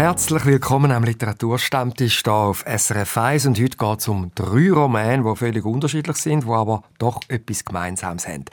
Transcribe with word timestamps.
Herzlich 0.00 0.46
willkommen 0.46 0.92
am 0.92 1.04
Literaturstammtisch 1.04 2.22
hier 2.24 2.32
auf 2.32 2.64
SRF 2.66 3.18
1 3.18 3.44
und 3.44 3.60
heute 3.60 3.76
geht 3.76 3.98
es 3.98 4.08
um 4.08 4.30
drei 4.34 4.72
Romane, 4.72 5.22
die 5.22 5.36
völlig 5.36 5.62
unterschiedlich 5.66 6.16
sind, 6.16 6.44
die 6.44 6.48
aber 6.48 6.84
doch 6.98 7.20
etwas 7.28 7.66
Gemeinsames 7.66 8.26
haben. 8.26 8.46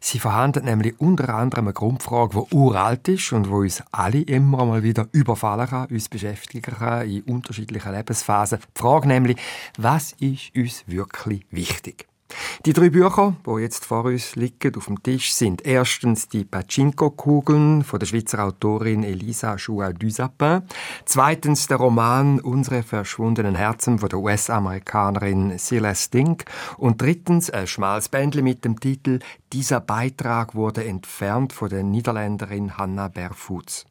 Sie 0.00 0.18
verhandeln 0.18 0.64
nämlich 0.64 0.98
unter 0.98 1.28
anderem 1.28 1.66
eine 1.66 1.74
Grundfrage, 1.74 2.46
die 2.48 2.54
uralt 2.54 3.06
ist 3.08 3.34
und 3.34 3.44
die 3.44 3.50
uns 3.50 3.82
alle 3.92 4.22
immer 4.22 4.64
mal 4.64 4.82
wieder 4.82 5.06
überfallen 5.12 5.68
kann, 5.68 5.88
uns 5.88 6.08
beschäftigen 6.08 6.74
kann 6.74 7.06
in 7.06 7.20
unterschiedlichen 7.24 7.92
Lebensphasen. 7.92 8.60
Die 8.60 8.80
Frage 8.80 9.06
nämlich, 9.06 9.36
was 9.76 10.12
ist 10.20 10.56
uns 10.56 10.84
wirklich 10.86 11.44
wichtig? 11.50 12.06
Die 12.66 12.72
drei 12.72 12.90
Bücher, 12.90 13.36
die 13.46 13.60
jetzt 13.60 13.84
vor 13.84 14.04
uns 14.04 14.36
liegen 14.36 14.74
auf 14.76 14.86
dem 14.86 15.02
Tisch, 15.02 15.32
sind 15.34 15.66
erstens 15.66 16.28
die 16.28 16.44
Pachinko-Kugeln 16.44 17.82
von 17.84 17.98
der 17.98 18.06
Schweizer 18.06 18.44
Autorin 18.44 19.04
Elisa 19.04 19.56
Chua 19.56 19.92
Dusapin, 19.92 20.62
zweitens 21.04 21.66
der 21.66 21.78
Roman 21.78 22.40
Unsere 22.40 22.82
verschwundenen 22.82 23.54
Herzen 23.54 23.98
von 23.98 24.08
der 24.08 24.18
US-Amerikanerin 24.18 25.58
Celeste 25.58 26.18
Dink 26.18 26.44
und 26.78 27.00
drittens 27.00 27.50
ein 27.50 27.66
schmales 27.66 28.08
Bändchen 28.08 28.44
mit 28.44 28.64
dem 28.64 28.78
Titel 28.78 29.18
Dieser 29.52 29.80
Beitrag 29.80 30.54
wurde 30.54 30.84
entfernt 30.84 31.52
von 31.52 31.68
der 31.68 31.82
Niederländerin 31.82 32.78
Hanna 32.78 33.08
Berfuts. 33.08 33.86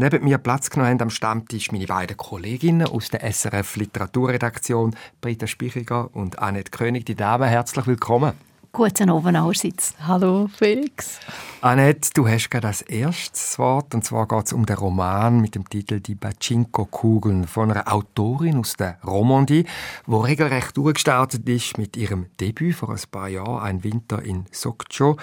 Neben 0.00 0.22
mir 0.22 0.38
Platz 0.38 0.70
genommen 0.70 0.92
haben 0.92 1.02
am 1.02 1.10
Stammtisch 1.10 1.72
meine 1.72 1.86
beiden 1.86 2.16
Kolleginnen 2.16 2.86
aus 2.86 3.08
der 3.10 3.32
SRF 3.32 3.74
Literaturredaktion, 3.74 4.94
Britta 5.20 5.48
Spichiger 5.48 6.14
und 6.14 6.38
Annette 6.38 6.70
König. 6.70 7.04
Die 7.04 7.16
Damen, 7.16 7.48
herzlich 7.48 7.84
willkommen. 7.88 8.47
Guten 8.78 9.10
Abend 9.10 9.36
allerseits. 9.36 9.92
Hallo 10.06 10.48
Felix. 10.56 11.18
Annette, 11.62 12.10
du 12.14 12.28
hast 12.28 12.48
gerade 12.48 12.68
das 12.68 12.80
erste 12.80 13.58
Wort 13.58 13.92
und 13.92 14.04
zwar 14.04 14.28
geht 14.28 14.46
es 14.46 14.52
um 14.52 14.66
den 14.66 14.76
Roman 14.76 15.40
mit 15.40 15.56
dem 15.56 15.68
Titel 15.68 15.98
Die 15.98 16.14
Pachinko-Kugeln 16.14 17.48
von 17.48 17.72
einer 17.72 17.92
Autorin 17.92 18.60
aus 18.60 18.74
der 18.74 19.00
Romandie, 19.04 19.64
die 20.06 20.14
regelrecht 20.14 20.76
durchgestartet 20.76 21.48
ist 21.48 21.76
mit 21.76 21.96
ihrem 21.96 22.26
Debüt 22.40 22.76
vor 22.76 22.90
ein 22.90 23.00
paar 23.10 23.26
Jahren, 23.26 23.64
Ein 23.64 23.82
Winter 23.82 24.22
in 24.22 24.44
Sokcho. 24.52 25.16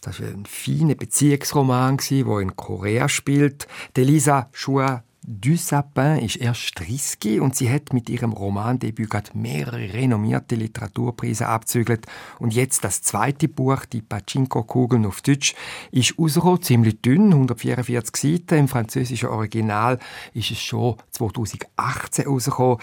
Das 0.00 0.20
war 0.20 0.26
ein 0.26 0.44
feiner 0.44 0.96
Beziehungsroman, 0.96 1.98
der 2.10 2.40
in 2.40 2.56
Korea 2.56 3.08
spielt. 3.08 3.68
Delisa 3.96 4.50
Chua 4.52 5.04
Du 5.28 5.56
Sapin 5.56 6.18
ist 6.18 6.36
erst 6.36 6.78
30 6.78 7.40
und 7.40 7.56
sie 7.56 7.68
hat 7.68 7.92
mit 7.92 8.08
ihrem 8.08 8.32
Romandebüt 8.32 9.10
gerade 9.10 9.36
mehrere 9.36 9.92
renommierte 9.92 10.54
Literaturpreise 10.54 11.48
abzügelt. 11.48 12.06
Und 12.38 12.54
jetzt 12.54 12.84
das 12.84 13.02
zweite 13.02 13.48
Buch, 13.48 13.86
die 13.86 14.02
Pachinko-Kugeln 14.02 15.04
auf 15.04 15.22
Deutsch, 15.22 15.56
ist 15.90 16.16
rausgekommen, 16.16 16.62
ziemlich 16.62 17.02
dünn, 17.02 17.32
144 17.32 18.14
Seiten. 18.16 18.56
Im 18.56 18.68
französischen 18.68 19.28
Original 19.30 19.98
ist 20.32 20.52
es 20.52 20.60
schon 20.60 20.94
2018 21.10 22.26
rausgekommen. 22.28 22.78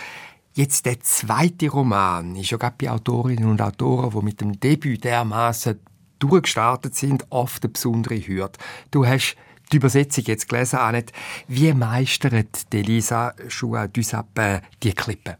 Jetzt 0.53 0.85
der 0.85 0.99
zweite 0.99 1.69
Roman 1.69 2.35
ist 2.35 2.51
ja 2.51 2.57
gerade 2.57 2.75
bei 2.77 2.91
Autorinnen 2.91 3.49
und 3.49 3.61
Autoren, 3.61 4.11
die 4.11 4.25
mit 4.25 4.41
dem 4.41 4.59
Debüt 4.59 5.05
dermaßen 5.05 5.79
durchgestartet 6.19 6.93
sind, 6.93 7.25
oft 7.29 7.63
eine 7.63 7.71
besondere 7.71 8.17
Hürde. 8.17 8.59
Du 8.91 9.05
hast 9.05 9.37
die 9.73 9.77
Übersetzung 9.77 10.23
jetzt 10.25 10.47
gelesen, 10.47 10.77
Annette. 10.77 11.13
Wie 11.47 11.73
meistert 11.73 12.65
Elisa 12.73 13.33
Chua 13.49 13.87
Dusapin 13.87 14.61
die 14.81 14.93
Klippe? 14.93 15.37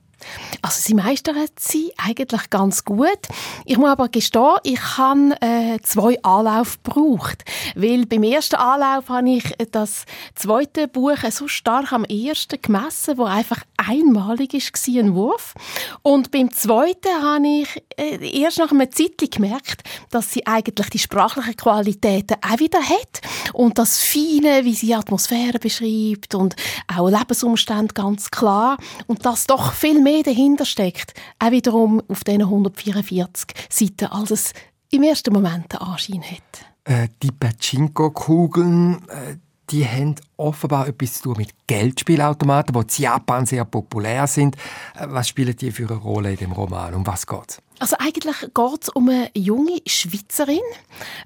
Also 0.62 0.80
sie 0.82 0.94
meistern 0.94 1.36
sie 1.60 1.94
eigentlich 1.98 2.50
ganz 2.50 2.86
gut. 2.86 3.20
Ich 3.66 3.78
muss 3.78 3.90
aber 3.90 4.10
gestehen, 4.10 4.56
ich 4.64 4.98
habe 4.98 5.36
äh, 5.42 5.80
zwei 5.82 6.22
Anlauf 6.24 6.82
gebraucht, 6.84 7.44
weil 7.76 8.06
beim 8.06 8.24
ersten 8.24 8.56
Anlauf 8.56 9.10
habe 9.10 9.30
ich 9.30 9.44
das 9.72 10.06
zweite 10.36 10.88
Buch 10.88 11.18
so 11.32 11.48
stark 11.48 11.92
am 11.92 12.06
ersten 12.06 12.62
gemessen, 12.62 13.18
wo 13.18 13.24
einfach 13.24 13.64
einmalig 13.78 14.54
ist 14.54 14.74
ein 14.88 15.16
Wurf. 15.16 15.54
Und 16.02 16.32
beim 16.32 16.52
zweiten 16.52 17.22
habe 17.22 17.48
ich 17.48 17.84
äh, 17.98 18.42
erst 18.42 18.60
nach 18.60 18.72
einer 18.72 18.90
Zeit 18.92 19.32
gemerkt, 19.32 19.84
dass 20.10 20.32
sie 20.32 20.46
eigentlich 20.46 20.90
die 20.90 21.00
sprachlichen 21.00 21.58
Qualitäten 21.58 22.38
auch 22.42 22.60
wieder 22.60 22.82
hat 22.82 23.22
und 23.54 23.78
das 23.78 24.02
Feine, 24.02 24.64
wie 24.64 24.74
sie 24.74 24.96
Atmosphäre 24.96 25.60
beschreibt 25.60 26.36
und 26.36 26.56
auch 26.96 27.10
Lebensumstände 27.10 27.94
ganz 27.94 28.32
klar 28.32 28.78
und 29.08 29.26
das 29.26 29.46
doch 29.48 29.74
viel 29.74 30.02
mehr 30.02 30.13
mehr 30.14 30.24
dahinter 30.24 30.66
steckt, 30.66 31.14
auch 31.40 31.52
wiederum 31.52 32.02
auf 32.08 32.24
diesen 32.24 32.44
144 32.44 33.48
Seiten, 33.70 34.06
als 34.06 34.32
es 34.32 34.54
im 34.92 35.04
ersten 35.04 35.34
Moment 35.34 35.74
den 35.74 35.80
Anschein 35.80 36.24
hat. 36.24 36.66
Äh, 36.86 37.08
die 37.22 37.32
Pachinko-Kugeln, 37.32 39.08
äh, 39.08 39.38
die 39.70 39.86
haben 39.88 40.16
offenbar 40.38 40.88
etwas 40.88 41.14
zu 41.14 41.24
tun 41.24 41.36
mit 41.38 41.50
Geldspielautomaten, 41.68 42.74
die 42.74 42.80
in 42.80 43.04
Japan 43.04 43.46
sehr 43.46 43.66
populär 43.66 44.28
sind. 44.28 44.56
Äh, 44.96 45.08
was 45.08 45.30
spielen 45.30 45.56
die 45.56 45.72
für 45.72 45.90
eine 45.90 46.00
Rolle 46.00 46.32
in 46.32 46.38
dem 46.38 46.52
Roman? 46.52 46.94
Um 46.94 47.08
was 47.08 47.26
geht 47.26 47.50
es? 47.50 47.62
Also 47.84 47.98
eigentlich 48.00 48.38
geht 48.40 48.84
es 48.84 48.88
um 48.88 49.10
eine 49.10 49.30
junge 49.36 49.82
Schweizerin, 49.86 50.62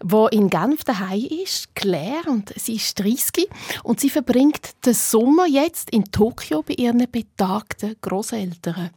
die 0.01 0.35
in 0.35 0.49
Genf 0.49 0.83
daheim 0.83 1.27
ist, 1.43 1.75
Claire, 1.75 2.31
und 2.31 2.51
sie 2.57 2.77
ist 2.77 2.97
30 2.97 3.47
und 3.83 3.99
sie 3.99 4.09
verbringt 4.09 4.71
den 4.83 4.95
Sommer 4.95 5.45
jetzt 5.45 5.91
in 5.91 6.05
Tokio 6.05 6.63
bei 6.63 6.73
ihren 6.73 7.05
betagten 7.11 7.95
Großeltern. 8.01 8.89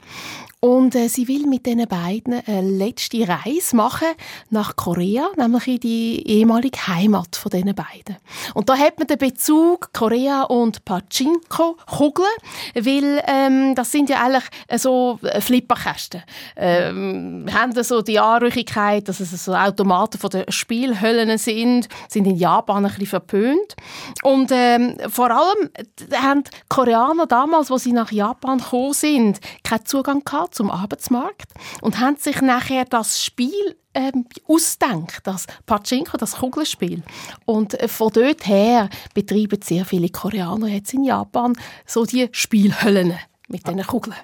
Und 0.63 0.95
äh, 0.95 1.09
sie 1.09 1.27
will 1.27 1.47
mit 1.47 1.65
diesen 1.65 1.87
beiden 1.89 2.43
eine 2.47 2.61
letzte 2.61 3.27
Reise 3.27 3.75
machen 3.75 4.09
nach 4.51 4.77
Korea, 4.77 5.31
nämlich 5.39 5.67
in 5.67 5.81
die 5.81 6.29
ehemalige 6.29 6.87
Heimat 6.87 7.35
von 7.35 7.49
diesen 7.51 7.75
beiden. 7.75 8.19
Und 8.53 8.69
da 8.69 8.77
hat 8.77 8.99
man 8.99 9.07
den 9.07 9.17
Bezug 9.17 9.91
Korea 9.95 10.43
und 10.43 10.85
Pachinko 10.85 11.79
Kugeln, 11.87 12.29
weil 12.75 13.23
ähm, 13.27 13.75
das 13.75 13.91
sind 13.91 14.11
ja 14.11 14.23
eigentlich 14.23 14.45
so 14.77 15.19
Flipperkästen. 15.41 16.25
Ähm, 16.57 17.47
haben 17.51 17.83
so 17.83 18.03
die 18.03 18.19
Anrüchigkeit, 18.19 19.09
dass 19.09 19.21
es 19.21 19.31
so 19.43 19.55
Automaten 19.55 20.19
von 20.19 20.29
den 20.29 20.45
Spielhöllen 20.53 21.39
sind, 21.39 21.89
sind 22.07 22.27
in 22.27 22.37
Japan 22.37 22.85
ein 22.85 22.91
bisschen 22.91 23.07
verpönt. 23.07 23.77
Und 24.23 24.51
ähm, 24.53 24.99
vor 25.09 25.31
allem 25.31 25.71
haben 26.15 26.45
die 26.45 26.51
Koreaner 26.69 27.27
damals, 27.27 27.71
wo 27.71 27.79
sie 27.79 27.93
nach 27.93 28.13
Japan 28.13 28.59
gekommen 28.59 28.93
sind, 28.93 29.41
keinen 29.65 29.87
Zugang 29.87 30.23
gehabt 30.23 30.50
zum 30.51 30.71
Arbeitsmarkt 30.71 31.53
und 31.81 32.01
haben 32.01 32.17
sich 32.17 32.41
nachher 32.41 32.85
das 32.85 33.23
Spiel 33.23 33.77
ähm, 33.95 34.27
ausdenkt, 34.47 35.21
das 35.25 35.47
Pachinko, 35.67 36.17
das 36.17 36.37
Kugelspiel. 36.37 37.03
Und 37.45 37.75
äh, 37.75 37.89
von 37.89 38.13
dort 38.13 38.47
her 38.47 38.89
betreiben 39.15 39.61
sehr 39.63 39.85
viele 39.85 40.09
Koreaner 40.09 40.69
jetzt 40.69 40.95
in 40.95 41.05
Japan 41.05 41.57
so 41.87 42.05
die 42.05 42.29
Spielhöllen 42.33 43.19
mit 43.49 43.67
diesen 43.67 43.83
Kugeln. 43.87 44.17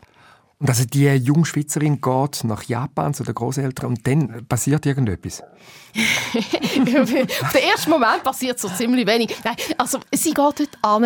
Und 0.58 0.70
also 0.70 0.84
die 0.86 1.06
junge 1.06 1.44
Schweizerin 1.44 2.00
geht 2.00 2.44
nach 2.44 2.62
Japan 2.62 3.12
zu 3.12 3.24
den 3.24 3.34
Großeltern 3.34 3.90
und 3.90 4.06
dann 4.06 4.46
passiert 4.48 4.86
irgendetwas. 4.86 5.42
Auf 7.00 7.10
den 7.10 7.62
ersten 7.70 7.90
Moment 7.90 8.22
passiert 8.22 8.58
so 8.58 8.68
ziemlich 8.68 9.06
wenig. 9.06 9.34
Nein, 9.44 9.56
also 9.78 9.98
sie 10.12 10.32
geht 10.32 10.36
dort 10.36 10.78
an, 10.82 11.04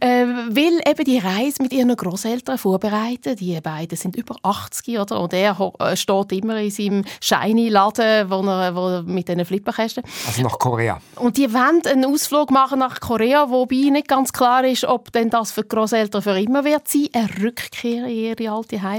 äh, 0.00 0.26
will 0.48 0.80
eben 0.84 1.04
die 1.04 1.18
Reise 1.18 1.62
mit 1.62 1.72
ihren 1.72 1.94
Großeltern 1.94 2.58
vorbereiten. 2.58 3.36
Die 3.36 3.60
beiden 3.60 3.96
sind 3.96 4.16
über 4.16 4.36
80 4.42 4.98
oder 4.98 5.20
und 5.20 5.32
er 5.32 5.72
äh, 5.78 5.96
steht 5.96 6.32
immer 6.32 6.56
in 6.58 6.70
seinem 6.70 7.04
shiny 7.20 7.68
Laden, 7.68 8.30
wo 8.30 8.42
er, 8.42 8.74
wo 8.74 8.88
er 8.88 9.02
mit 9.02 9.28
diesen 9.28 9.44
Flipperkästen. 9.44 10.02
Also 10.26 10.42
nach 10.42 10.58
Korea. 10.58 11.00
Und 11.16 11.36
die 11.36 11.52
wollen 11.52 11.82
einen 11.86 12.04
Ausflug 12.04 12.50
machen 12.50 12.80
nach 12.80 13.00
Korea, 13.00 13.48
wobei 13.48 13.90
nicht 13.90 14.08
ganz 14.08 14.32
klar 14.32 14.64
ist, 14.64 14.84
ob 14.84 15.12
denn 15.12 15.30
das 15.30 15.52
für 15.52 15.62
die 15.62 15.68
Großeltern 15.68 16.22
für 16.22 16.38
immer 16.38 16.64
wird 16.64 16.88
sein, 16.88 17.08
eine 17.12 17.28
Rückkehr 17.42 18.06
in 18.06 18.38
ihre 18.38 18.50
alte 18.50 18.82
Heimat 18.82 18.91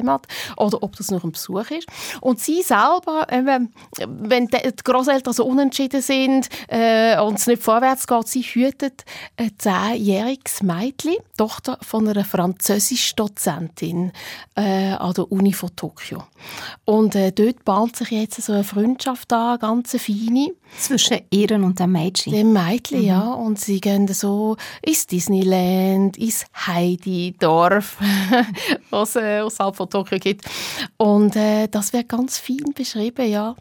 oder 0.58 0.82
ob 0.82 0.96
das 0.96 1.12
nur 1.12 1.24
ein 1.24 1.32
Besuch 1.32 1.70
ist. 1.72 1.88
Und 2.22 2.40
sie 2.40 2.62
selber, 2.62 3.28
äh, 3.30 3.60
wenn 4.08 4.48
die 4.48 4.58
Großeltern 4.84 5.34
so 5.34 5.46
unentschieden 5.46 6.02
sind 6.02 6.50
äh, 6.68 7.20
und 7.20 7.40
es 7.40 7.48
nicht 7.48 7.62
vorwärts 7.62 8.08
geht. 8.08 8.28
Sie 8.28 8.42
hütet 8.42 9.06
ein 9.38 9.52
zehnjähriges 9.58 10.64
Mädchen, 10.64 11.16
Tochter 11.38 11.78
von 11.82 12.08
einer 12.08 12.26
Französisch-Dozentin 12.26 14.12
äh, 14.56 14.94
an 14.94 15.14
der 15.14 15.32
Uni 15.32 15.54
von 15.54 15.76
Tokio. 15.76 16.24
Und 16.86 17.16
äh, 17.16 17.32
dort 17.32 17.64
bahnt 17.66 17.96
sich 17.96 18.12
jetzt 18.12 18.42
so 18.42 18.54
eine 18.54 18.64
Freundschaft 18.64 19.32
an, 19.34 19.60
ganz 19.60 19.92
feine. 19.92 20.54
Zwischen 20.80 21.20
ihr 21.30 21.52
und 21.52 21.80
dem 21.80 21.92
Mädchen. 21.92 22.34
Dem 22.34 22.54
Mädchen, 22.54 23.00
mhm. 23.00 23.06
ja. 23.06 23.32
Und 23.34 23.60
sie 23.60 23.80
gehen 23.80 24.08
so 24.08 24.58
ins 24.82 25.08
Disneyland, 25.08 26.18
ins 26.18 26.46
Heidi-Dorf, 26.54 27.98
was 28.90 29.16
äh, 29.16 29.40
außerhalb 29.40 29.76
von 29.76 29.90
Tokio 29.90 30.20
gibt. 30.20 30.46
Und 30.98 31.36
äh, 31.36 31.68
das 31.68 31.94
wird 31.94 32.10
ganz 32.10 32.38
fein 32.38 32.74
beschrieben, 32.76 33.30
ja. 33.30 33.56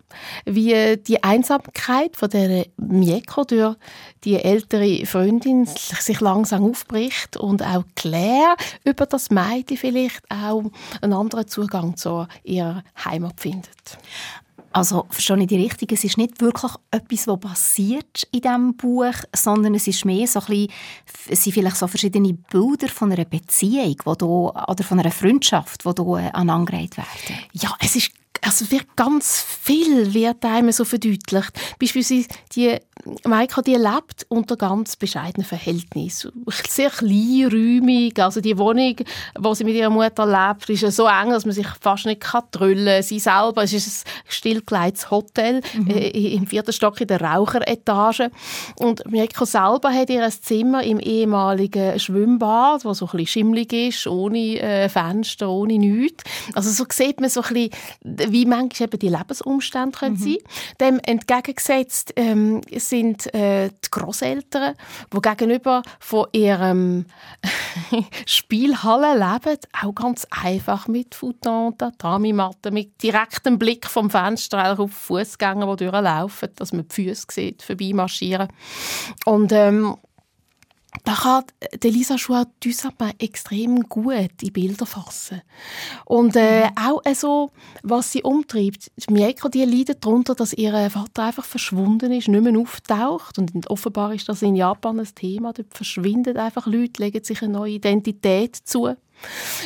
Wie 0.44 0.96
die 0.96 1.22
Einsamkeit 1.22 2.16
von 2.16 2.30
der 2.30 2.66
Mieko 2.76 3.44
durch 3.44 3.76
die 4.24 4.36
ältere 4.36 5.04
Freundin 5.06 5.66
sich 5.66 6.20
langsam 6.20 6.64
aufbricht 6.64 7.36
und 7.36 7.62
auch 7.62 7.84
Claire 7.96 8.56
über 8.84 9.06
das 9.06 9.30
Mädchen 9.30 9.76
vielleicht 9.76 10.22
auch 10.30 10.64
einen 11.00 11.12
anderen 11.12 11.48
Zugang 11.48 11.96
zu 11.96 12.26
ihrer 12.44 12.84
Heimat 13.04 13.40
findet. 13.40 13.98
Also 14.72 15.06
verstehe 15.10 15.38
ich 15.40 15.46
die 15.46 15.56
richtig, 15.56 15.92
es 15.92 16.04
ist 16.04 16.18
nicht 16.18 16.40
wirklich 16.40 16.72
etwas, 16.90 17.26
was 17.26 17.40
passiert 17.40 18.26
in 18.32 18.40
diesem 18.40 18.76
Buch, 18.76 19.14
sondern 19.34 19.74
es 19.74 19.86
ist 19.86 20.04
mehr 20.04 20.26
so 20.26 20.40
ein 20.40 20.46
bisschen, 20.46 20.68
es 21.28 21.44
sind 21.44 21.52
vielleicht 21.52 21.76
so 21.76 21.86
verschiedene 21.86 22.32
Bilder 22.32 22.88
von 22.88 23.12
einer 23.12 23.24
Beziehung 23.24 23.96
wo 24.04 24.14
du, 24.14 24.48
oder 24.48 24.84
von 24.84 25.00
einer 25.00 25.10
Freundschaft, 25.10 25.84
die 25.84 25.90
hier 25.90 26.34
aneinandergereiht 26.34 26.96
werden. 26.96 27.38
Ja, 27.52 27.74
es 27.80 27.96
ist 27.96 28.12
also 28.42 28.70
wird 28.70 28.96
ganz 28.96 29.40
viel 29.40 30.12
wird 30.14 30.44
einem 30.44 30.72
so 30.72 30.84
verdeutlicht. 30.84 31.52
Beispielsweise 31.78 32.26
die 32.54 32.76
Maika, 33.24 33.62
die 33.62 33.74
lebt 33.74 34.26
unter 34.28 34.56
ganz 34.56 34.96
bescheidenen 34.96 35.46
Verhältnissen. 35.46 36.44
Sehr 36.68 36.90
kleinräumig. 36.90 38.20
Also 38.22 38.40
die 38.40 38.56
Wohnung, 38.58 38.96
wo 39.38 39.54
sie 39.54 39.64
mit 39.64 39.74
ihrer 39.74 39.90
Mutter 39.90 40.26
lebt, 40.26 40.68
ist 40.70 40.96
so 40.96 41.06
eng, 41.06 41.30
dass 41.30 41.44
man 41.44 41.54
sich 41.54 41.66
fast 41.80 42.06
nicht 42.06 42.22
trüllen 42.52 42.86
kann. 42.86 43.02
Sie 43.02 43.18
selber, 43.18 43.64
es 43.64 43.72
ist 43.72 44.06
ein 44.06 44.10
stillgelegtes 44.28 45.10
Hotel 45.10 45.62
mhm. 45.74 45.90
äh, 45.90 46.34
im 46.34 46.46
vierten 46.46 46.72
Stock 46.72 47.00
in 47.00 47.08
der 47.08 47.20
Raucheretage. 47.20 48.30
Und 48.76 49.10
Maika 49.10 49.46
selber 49.46 49.92
hat 49.92 50.10
ihr 50.10 50.28
Zimmer 50.30 50.82
im 50.84 51.00
ehemaligen 51.00 51.98
Schwimmbad, 51.98 52.84
das 52.84 52.98
so 52.98 53.06
ein 53.06 53.10
bisschen 53.12 53.26
schimmlig 53.26 53.72
ist, 53.72 54.06
ohne 54.06 54.60
äh, 54.60 54.88
Fenster, 54.88 55.48
ohne 55.48 55.78
nichts. 55.78 56.22
Also 56.54 56.70
so 56.70 56.84
sieht 56.90 57.20
man 57.20 57.30
so 57.30 57.42
ein 57.42 57.70
bisschen, 58.02 58.31
wie 58.32 58.46
manchmal 58.46 58.88
eben 58.88 58.98
die 58.98 59.08
Lebensumstände 59.08 59.98
können 59.98 60.14
mhm. 60.14 60.18
sein 60.18 60.36
Dem 60.80 61.00
entgegengesetzt 61.04 62.12
ähm, 62.16 62.60
sind 62.76 63.32
äh, 63.34 63.68
die 63.68 63.90
Großeltern, 63.90 64.74
die 65.12 65.20
gegenüber 65.20 65.82
von 66.00 66.26
ihrem 66.32 67.06
Spielhalle 68.26 69.14
leben, 69.14 69.58
auch 69.82 69.94
ganz 69.94 70.26
einfach 70.30 70.88
mit 70.88 71.14
Futon, 71.14 71.76
Tatami-Matte, 71.76 72.70
mit 72.70 73.02
direktem 73.02 73.58
Blick 73.58 73.86
vom 73.86 74.10
Fenster 74.10 74.78
auf 74.78 74.90
Fußgänger, 74.90 75.76
die 75.76 75.84
durchlaufen, 75.84 76.48
dass 76.56 76.72
man 76.72 76.88
die 76.88 76.94
Füße 76.94 77.26
sieht, 77.30 77.62
vorbeimarschieren. 77.62 78.48
Und 79.24 79.52
ähm, 79.52 79.96
da 81.04 81.14
kann 81.14 81.44
Elisa 81.82 82.16
Chouard 82.16 82.48
Dussapin 82.60 83.12
extrem 83.18 83.88
gut 83.88 84.42
in 84.42 84.52
Bilder 84.52 84.86
fassen. 84.86 85.40
Und 86.04 86.36
äh, 86.36 86.66
mhm. 86.66 86.70
auch 86.76 87.00
äh, 87.04 87.14
so, 87.14 87.50
was 87.82 88.12
sie 88.12 88.22
umtreibt. 88.22 88.90
Mieko, 89.10 89.48
die 89.48 89.64
leidet 89.64 90.04
darunter, 90.04 90.34
dass 90.34 90.52
ihr 90.52 90.90
Vater 90.90 91.24
einfach 91.24 91.44
verschwunden 91.44 92.12
ist, 92.12 92.28
nicht 92.28 92.42
mehr 92.42 92.58
auftaucht. 92.58 93.38
Und 93.38 93.68
offenbar 93.70 94.14
ist 94.14 94.28
das 94.28 94.42
in 94.42 94.54
Japan 94.54 95.00
ein 95.00 95.08
Thema. 95.14 95.52
Dort 95.52 95.74
verschwinden 95.74 96.36
einfach 96.36 96.66
Leute, 96.66 97.02
legen 97.02 97.24
sich 97.24 97.42
eine 97.42 97.54
neue 97.54 97.72
Identität 97.72 98.56
zu. 98.56 98.94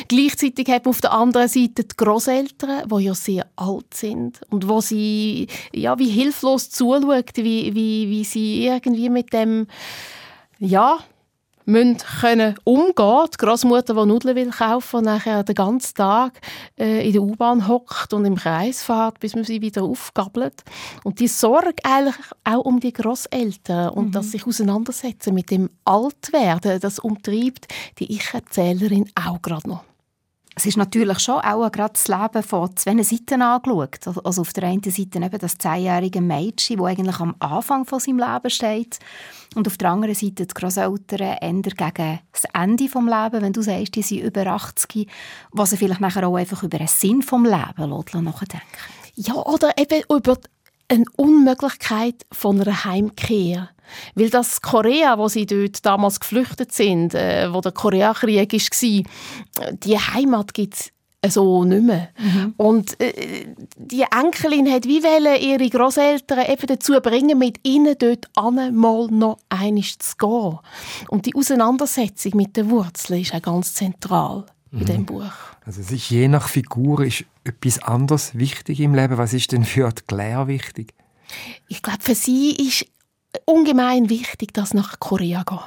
Gleichzeitig 0.07 0.67
hat 0.69 0.85
man 0.85 0.91
auf 0.91 1.01
der 1.01 1.11
anderen 1.11 1.47
Seite 1.47 1.83
die 1.83 1.97
Großeltern, 1.97 2.87
die 2.87 3.03
ja 3.03 3.15
sehr 3.15 3.47
alt 3.55 3.93
sind 3.93 4.39
und 4.49 4.67
wo 4.67 4.81
sie 4.81 5.47
ja 5.73 5.97
wie 5.97 6.09
hilflos 6.09 6.69
zuschaut, 6.69 7.35
wie, 7.37 7.73
wie, 7.73 8.07
wie 8.09 8.23
sie 8.23 8.65
irgendwie 8.65 9.09
mit 9.09 9.33
dem 9.33 9.67
ja 10.59 10.99
müssen 11.67 11.97
können 12.21 12.55
umgehen. 12.63 13.27
Die 13.33 13.37
Großmutter, 13.37 13.93
die 13.93 14.05
Nudeln 14.05 14.35
will 14.35 14.49
kaufen 14.49 14.97
und 14.97 15.03
nachher 15.03 15.43
den 15.43 15.53
ganzen 15.53 15.93
Tag 15.95 16.39
äh, 16.79 17.05
in 17.05 17.13
der 17.13 17.21
U-Bahn 17.21 17.67
hockt 17.67 18.13
und 18.13 18.25
im 18.25 18.35
Kreis 18.35 18.83
fährt, 18.83 19.19
bis 19.19 19.35
man 19.35 19.43
sie 19.43 19.61
wieder 19.61 19.83
aufgabelt. 19.83 20.63
Und 21.03 21.19
die 21.19 21.27
Sorge 21.27 21.75
eigentlich 21.83 22.15
auch 22.43 22.65
um 22.65 22.79
die 22.79 22.93
Großeltern 22.93 23.89
und 23.89 24.07
mhm. 24.07 24.11
dass 24.13 24.31
sich 24.31 24.47
auseinandersetzen 24.47 25.33
mit 25.33 25.51
dem 25.51 25.69
Altwerden, 25.83 26.79
das 26.79 26.99
umtreibt 26.99 27.67
die 27.99 28.11
Ich-Erzählerin 28.13 29.09
auch 29.15 29.41
gerade 29.41 29.69
noch. 29.69 29.83
Es 30.57 30.65
ist 30.65 30.75
natürlich 30.75 31.19
schon 31.19 31.35
auch 31.41 31.71
gerade 31.71 31.93
das 31.93 32.07
Leben 32.07 32.41
von 32.41 32.75
zwei 32.75 32.99
Seiten 33.03 33.43
angeschaut. 33.43 34.07
Also 34.23 34.41
auf 34.41 34.53
der 34.53 34.63
einen 34.63 34.81
Seite 34.81 35.19
eben 35.19 35.37
das 35.37 35.55
zehnjährige 35.59 36.19
Mädchen, 36.19 36.77
das 36.77 36.87
eigentlich 36.87 37.19
am 37.19 37.35
Anfang 37.37 37.85
von 37.85 37.99
seinem 37.99 38.17
Leben 38.17 38.49
steht. 38.49 38.97
Und 39.53 39.67
auf 39.67 39.77
der 39.77 39.91
anderen 39.91 40.15
Seite 40.15 40.47
die 40.47 40.53
Großeltern 40.55 41.37
eher 41.39 41.61
gegen 41.61 42.19
das 42.31 42.43
Ende 42.55 42.85
des 42.85 42.93
Lebens, 42.95 43.41
wenn 43.43 43.53
du 43.53 43.61
sagst, 43.61 43.93
die 43.93 44.01
sind 44.01 44.21
über 44.21 44.47
80, 44.47 45.07
was 45.51 45.69
sie 45.69 45.77
vielleicht 45.77 46.01
nachher 46.01 46.27
auch 46.27 46.37
einfach 46.37 46.63
über 46.63 46.79
den 46.79 46.87
Sinn 46.87 47.19
des 47.19 47.29
Lebens 47.29 48.13
nachdenken 48.13 48.63
Ja, 49.13 49.35
oder 49.35 49.77
eben 49.77 50.01
über 50.09 50.37
eine 50.89 51.05
Unmöglichkeit 51.15 52.25
von 52.31 52.61
einer 52.61 52.85
Heimkehr. 52.85 53.69
Weil 54.15 54.29
das 54.29 54.61
Korea, 54.61 55.17
wo 55.17 55.27
sie 55.27 55.45
dort 55.45 55.85
damals 55.85 56.19
geflüchtet 56.19 56.73
sind, 56.73 57.13
äh, 57.13 57.51
wo 57.53 57.61
der 57.61 57.71
Koreakrieg 57.71 58.51
war, 58.53 59.03
die 59.73 59.97
Heimat 59.97 60.53
gibt 60.53 60.73
es 60.75 61.33
so 61.33 61.63
nicht 61.63 61.83
mehr. 61.83 62.09
Mhm. 62.19 62.53
Und 62.57 62.99
äh, 62.99 63.53
die 63.77 64.03
Enkelin 64.03 64.71
hat 64.71 64.85
wie 64.85 65.03
wollen, 65.03 65.41
ihre 65.41 65.69
Großeltern 65.69 66.45
eben 66.49 66.67
dazu 66.67 66.93
bringen, 67.01 67.39
mit 67.39 67.65
ihnen 67.65 67.95
dort 67.97 68.25
einmal 68.35 69.07
noch 69.07 69.37
einig 69.49 69.99
zu 69.99 70.15
gehen. 70.17 70.59
Und 71.09 71.25
die 71.25 71.35
Auseinandersetzung 71.35 72.35
mit 72.35 72.55
den 72.55 72.69
Wurzeln 72.69 73.21
ist 73.21 73.33
auch 73.33 73.41
ganz 73.41 73.73
zentral 73.73 74.45
mhm. 74.71 74.79
in 74.79 74.85
dem 74.85 75.05
Buch. 75.05 75.31
Also 75.65 75.81
ist 75.81 76.09
je 76.09 76.27
nach 76.27 76.47
Figur 76.47 77.05
ist 77.05 77.25
etwas 77.47 77.79
anderes 77.79 78.35
wichtig 78.35 78.79
im 78.79 78.93
Leben. 78.93 79.17
Was 79.17 79.33
ist 79.33 79.51
denn 79.51 79.65
für 79.65 79.91
Claire 80.07 80.47
wichtig? 80.47 80.93
Ich 81.67 81.81
glaube, 81.81 82.01
für 82.01 82.15
sie 82.15 82.51
ist 82.51 82.85
ungemein 83.45 84.09
wichtig, 84.09 84.53
dass 84.53 84.73
nach 84.73 84.99
Korea 84.99 85.43
gehen. 85.43 85.59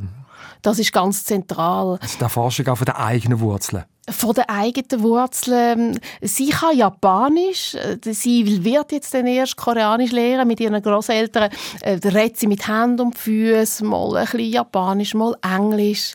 Mhm. 0.00 0.24
Das 0.62 0.78
ist 0.78 0.92
ganz 0.92 1.24
zentral. 1.24 1.98
Also 2.00 2.18
die 2.18 2.28
Forschung 2.28 2.66
auch 2.68 2.76
von 2.76 2.86
den 2.86 2.96
eigenen 2.96 3.40
Wurzeln 3.40 3.84
von 4.10 4.34
den 4.34 4.48
eigenen 4.48 5.02
Wurzeln. 5.02 6.00
Sie 6.20 6.50
kann 6.50 6.76
Japanisch. 6.76 7.76
Sie 8.04 8.64
wird 8.64 8.92
jetzt 8.92 9.14
dann 9.14 9.26
erst 9.26 9.56
Koreanisch 9.56 10.12
lernen 10.12 10.48
mit 10.48 10.60
ihren 10.60 10.82
Großeltern. 10.82 11.50
Da 11.80 11.86
äh, 11.86 11.98
redet 12.04 12.38
sie 12.38 12.46
mit 12.46 12.66
Händen 12.66 13.00
und 13.00 13.18
Füßen, 13.18 13.86
mal 13.86 14.16
ein 14.16 14.24
bisschen 14.24 14.50
Japanisch, 14.50 15.14
mal 15.14 15.34
Englisch. 15.42 16.14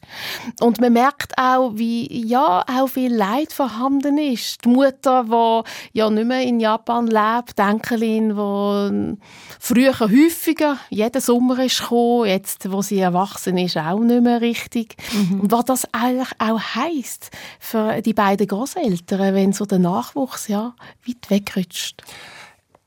Und 0.60 0.81
man 0.81 0.94
merkt 0.94 1.34
auch, 1.38 1.72
wie 1.75 2.25
ja 2.25 2.63
auch 2.68 2.88
viel 2.88 3.13
Leid 3.13 3.54
vorhanden 3.54 4.18
ist. 4.18 4.63
Die 4.66 4.69
Mutter, 4.69 5.25
die 5.28 5.98
ja 6.00 6.10
nicht 6.10 6.28
mehr 6.28 6.42
in 6.42 6.60
Japan 6.60 7.07
lebt, 7.07 7.57
die 7.57 7.62
Enkelin, 7.62 8.30
die 8.30 9.18
früher 9.60 10.00
häufiger 10.00 10.78
jeden 10.89 11.22
Sommer 11.22 11.60
ist 11.60 11.81
gekommen, 11.81 12.28
jetzt, 12.28 12.72
wo 12.72 12.81
sie 12.81 13.00
erwachsen 13.00 13.57
ist, 13.57 13.78
auch 13.78 14.00
nicht 14.00 14.24
mehr 14.24 14.42
richtig. 14.42 14.96
Mhm. 15.13 15.42
Und 15.42 15.51
was 15.51 15.66
das 15.66 15.88
eigentlich 15.94 16.30
auch 16.39 16.60
heisst 16.60 17.31
für 17.60 17.83
die 18.02 18.13
beiden 18.13 18.48
Großeltern, 18.48 19.34
wenn 19.34 19.54
so 19.54 19.66
der 19.66 19.80
Nachwuchs 19.80 20.48
ja 20.48 20.74
weit 21.08 21.30
wegrutscht? 21.30 22.04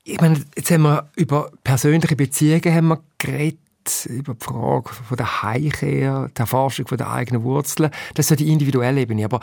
Ich 0.03 0.21
meine, 0.21 0.41
jetzt 0.55 0.71
haben 0.71 0.83
wir 0.83 1.09
über 1.15 1.51
persönliche 1.63 2.15
Beziehungen 2.15 2.73
haben 2.73 2.87
wir 2.87 3.03
geredet 3.17 3.59
über 4.05 4.33
die 4.33 4.43
Frage 4.43 4.89
von 4.89 5.17
der 5.17 5.43
Heimkehr, 5.43 6.29
der 6.35 6.43
Erforschung 6.43 6.87
von 6.87 6.97
der 6.97 7.09
eigenen 7.09 7.43
Wurzeln. 7.43 7.91
Das 8.13 8.25
ist 8.25 8.29
ja 8.29 8.35
die 8.35 8.51
individuelle 8.51 9.01
Ebene. 9.01 9.25
Aber 9.25 9.39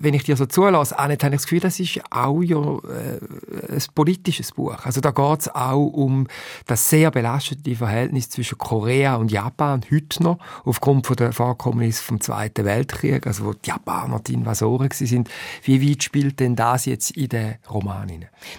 wenn 0.00 0.14
ich 0.14 0.24
dir 0.24 0.36
so 0.36 0.46
zulasse, 0.46 0.98
Annette, 0.98 1.26
habe 1.26 1.34
ich 1.34 1.40
das 1.40 1.46
Gefühl, 1.46 1.60
das 1.60 1.80
ist 1.80 2.00
auch 2.10 2.42
ja, 2.42 2.58
äh, 2.58 3.72
ein 3.72 3.82
politisches 3.94 4.52
Buch. 4.52 4.76
Also 4.84 5.00
da 5.00 5.10
geht 5.10 5.40
es 5.40 5.54
auch 5.54 5.86
um 5.86 6.26
das 6.66 6.88
sehr 6.88 7.10
belastete 7.10 7.74
Verhältnis 7.74 8.30
zwischen 8.30 8.58
Korea 8.58 9.16
und 9.16 9.30
Japan 9.30 9.82
heute 9.90 10.22
noch, 10.22 10.38
aufgrund 10.64 11.06
von 11.06 11.16
der 11.16 11.32
Vorkommnisse 11.32 12.02
vom 12.02 12.20
Zweiten 12.20 12.64
Weltkrieg, 12.64 13.26
also 13.26 13.46
wo 13.46 13.52
die 13.52 13.68
Japaner 13.68 14.20
die 14.20 14.34
Invasoren 14.34 14.88
sind. 14.92 15.28
Wie 15.62 15.88
weit 15.88 16.02
spielt 16.02 16.40
denn 16.40 16.56
das 16.56 16.86
jetzt 16.86 17.10
in 17.12 17.28
den 17.28 17.56
Roman? 17.70 17.98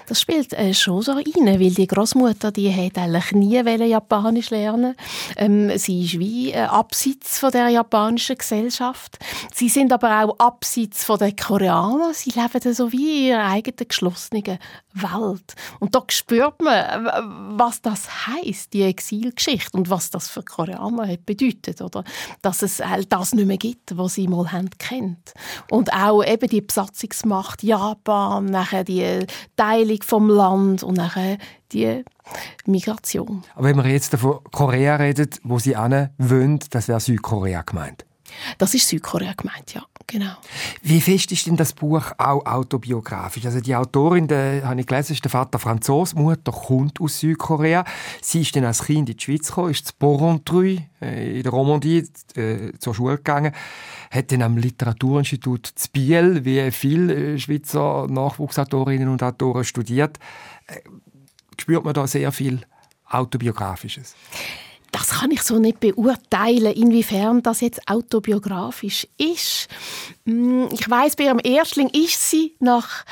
Das 0.08 0.22
spielt 0.22 0.54
äh, 0.54 0.74
schon 0.74 1.02
so 1.02 1.14
rein, 1.14 1.24
weil 1.46 1.72
die 1.72 1.88
Großmutter 1.88 2.52
die 2.52 2.74
hat 2.74 2.98
eigentlich 2.98 3.32
nie 3.32 3.56
Japanisch 3.56 4.50
lernen 4.50 4.96
ähm, 5.38 5.72
Sie 5.78 6.04
ist 6.04 6.20
wie 6.20 6.52
äh, 6.52 6.60
abseits 6.60 7.40
von 7.40 7.52
der 7.52 7.70
japanischen 7.70 8.38
Gesellschaft. 8.38 9.18
Sie 9.54 9.70
sind 9.70 9.92
aber 9.94 10.24
auch 10.24 10.40
abseits 10.40 11.04
von 11.04 11.18
der 11.18 11.29
den 11.30 11.36
Koreanern, 11.36 12.14
sie 12.14 12.32
leben 12.32 12.74
so 12.74 12.92
wie 12.92 13.20
in 13.20 13.28
ihrer 13.30 13.46
eigenen 13.46 13.88
geschlossenen 13.88 14.60
Welt. 14.94 15.56
Und 15.80 15.96
da 15.96 16.04
spürt 16.10 16.62
man, 16.62 17.58
was 17.58 17.82
das 17.82 18.28
heißt, 18.28 18.74
die 18.74 18.84
Exilgeschichte 18.84 19.78
und 19.78 19.90
was 19.90 20.10
das 20.10 20.30
für 20.30 20.44
Koreaner 20.44 21.16
bedeutet, 21.26 21.82
oder? 21.82 22.04
Dass 22.42 22.62
es 22.62 22.82
das 23.10 23.34
nicht 23.34 23.48
mehr 23.48 23.58
gibt, 23.58 23.98
was 23.98 24.16
sie 24.16 24.28
mal 24.28 24.52
haben 24.52 24.70
kennt. 24.78 25.34
Und 25.70 25.94
auch 25.94 26.24
eben 26.24 26.50
die 26.50 26.62
Besatzungsmacht 26.62 27.64
Japan, 27.64 28.46
nachher 28.46 28.84
die 28.84 29.26
Teilung 29.56 30.02
vom 30.04 30.30
Land 30.30 30.84
und 30.84 30.98
nachher 30.98 31.38
die 31.72 32.04
Migration. 32.66 33.44
Aber 33.56 33.68
wenn 33.68 33.78
man 33.78 33.90
jetzt 33.90 34.16
von 34.16 34.40
Korea 34.52 34.96
redet, 34.96 35.40
wo 35.44 35.60
sie 35.60 35.76
wollen, 35.76 36.60
das 36.72 36.88
wäre 36.88 37.00
Südkorea 37.00 37.62
gemeint. 37.62 38.06
Das 38.58 38.74
ist 38.74 38.88
Südkorea 38.88 39.34
gemeint, 39.34 39.74
ja. 39.74 39.84
Genau. 40.12 40.34
Wie 40.82 41.02
fest 41.02 41.32
ist 41.32 41.46
denn 41.46 41.56
das 41.56 41.74
Buch 41.74 42.12
auch 42.18 42.44
autobiografisch? 42.44 43.46
Also 43.46 43.62
die 43.62 43.76
Autorin, 43.76 44.28
der, 44.28 44.68
habe 44.68 44.80
ich 44.80 44.88
gelesen, 44.88 45.14
ist 45.14 45.24
der 45.24 45.30
Vater 45.30 45.60
Franzos, 45.60 46.16
Mutter 46.16 46.52
kommt 46.52 47.00
aus 47.00 47.20
Südkorea. 47.20 47.86
Sie 48.20 48.42
ist 48.42 48.56
dann 48.56 48.66
als 48.66 48.84
Kind 48.84 49.10
in 49.10 49.18
die 49.18 49.24
Schweiz 49.24 49.48
gekommen, 49.48 49.70
ist 49.70 49.86
zu 49.86 49.94
Porrentruy 50.00 50.82
äh, 51.00 51.38
in 51.38 51.44
der 51.44 51.52
Romandie 51.52 52.10
äh, 52.36 52.72
zur 52.80 52.96
Schule 52.96 53.18
gegangen, 53.18 53.54
hat 54.10 54.32
dann 54.32 54.42
am 54.42 54.58
Literaturinstitut 54.58 55.68
zu 55.68 55.90
Biel, 55.92 56.44
wie 56.44 56.72
viele 56.72 57.34
äh, 57.34 57.38
Schweizer 57.38 58.08
Nachwuchsautorinnen 58.10 59.10
und 59.10 59.22
Autoren 59.22 59.64
studiert. 59.64 60.18
Äh, 60.66 60.80
spürt 61.60 61.86
man 61.86 61.94
da 61.94 62.08
sehr 62.08 62.32
viel 62.32 62.62
Autobiografisches? 63.06 64.16
Das 64.92 65.10
kann 65.10 65.32
ich 65.32 65.44
so 65.44 65.60
nicht 65.60 65.80
beurteilen, 65.80 66.74
inwiefern 66.74 67.42
das 67.42 67.62
jetzt 67.62 67.88
autobiografisch 67.88 69.08
ist. 69.18 69.68
Mm, 70.26 70.66
ich 70.72 70.90
weiß, 70.90 71.16
bei 71.16 71.26
ihrem 71.26 71.40
Erstling 71.44 71.90
ist 71.90 72.30
sie 72.30 72.56
nach 72.60 73.06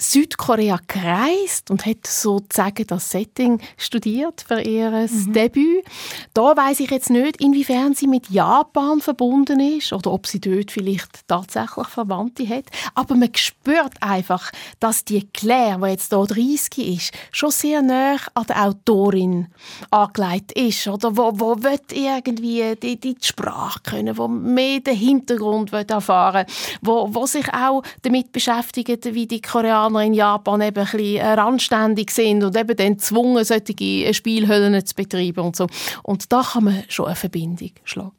Südkorea 0.00 0.78
gereist 0.86 1.70
und 1.70 1.84
hat 1.84 2.06
sozusagen 2.06 2.86
das 2.86 3.10
Setting 3.10 3.60
studiert 3.76 4.44
für 4.46 4.60
ihr 4.60 4.90
mhm. 4.90 5.32
Debüt. 5.32 5.84
Da 6.32 6.56
weiß 6.56 6.80
ich 6.80 6.90
jetzt 6.90 7.10
nicht, 7.10 7.40
inwiefern 7.40 7.94
sie 7.94 8.06
mit 8.06 8.30
Japan 8.30 9.00
verbunden 9.00 9.60
ist 9.60 9.92
oder 9.92 10.12
ob 10.12 10.26
sie 10.26 10.40
dort 10.40 10.70
vielleicht 10.70 11.28
tatsächlich 11.28 11.86
Verwandte 11.88 12.48
hat. 12.48 12.64
Aber 12.94 13.14
man 13.14 13.34
spürt 13.34 13.92
einfach, 14.00 14.50
dass 14.78 15.04
die 15.04 15.26
Claire, 15.32 15.78
die 15.82 15.90
jetzt 15.90 16.14
hier 16.14 16.24
30 16.24 16.78
ist, 16.78 17.12
schon 17.30 17.50
sehr 17.50 17.82
nah 17.82 18.16
an 18.34 18.46
der 18.46 18.64
Autorin 18.66 19.48
angelegt 19.90 20.52
ist. 20.52 20.88
Oder 20.88 21.16
wo, 21.16 21.32
wo 21.34 21.62
wird 21.62 21.92
irgendwie 21.92 22.74
die, 22.76 22.98
die 22.98 23.16
Sprache 23.20 23.80
können, 23.82 24.16
wo 24.16 24.28
mehr 24.28 24.80
den 24.80 24.96
Hintergrund 24.96 25.72
erfahren 25.72 26.46
wo, 26.80 27.08
wo 27.12 27.26
sich 27.26 27.52
auch 27.52 27.82
damit 28.02 28.32
beschäftigt, 28.32 29.14
wie 29.14 29.26
die 29.26 29.40
Koreaner 29.40 29.89
Amerikaner 29.90 30.04
in 30.06 30.14
Japan 30.14 30.60
eben 30.60 30.78
ein 30.78 30.84
bisschen 30.84 31.16
äh, 31.16 31.32
randständig 31.32 32.10
sind 32.10 32.42
und 32.42 32.56
eben 32.56 32.76
dann 32.76 32.96
gezwungen, 32.96 33.44
solche 33.44 33.72
äh, 33.72 34.14
Spielhöllen 34.14 34.84
zu 34.84 34.94
betreiben 34.94 35.44
und 35.44 35.56
so. 35.56 35.66
Und 36.02 36.32
da 36.32 36.42
kann 36.42 36.64
man 36.64 36.84
schon 36.88 37.06
eine 37.06 37.16
Verbindung 37.16 37.72
schlagen. 37.84 38.12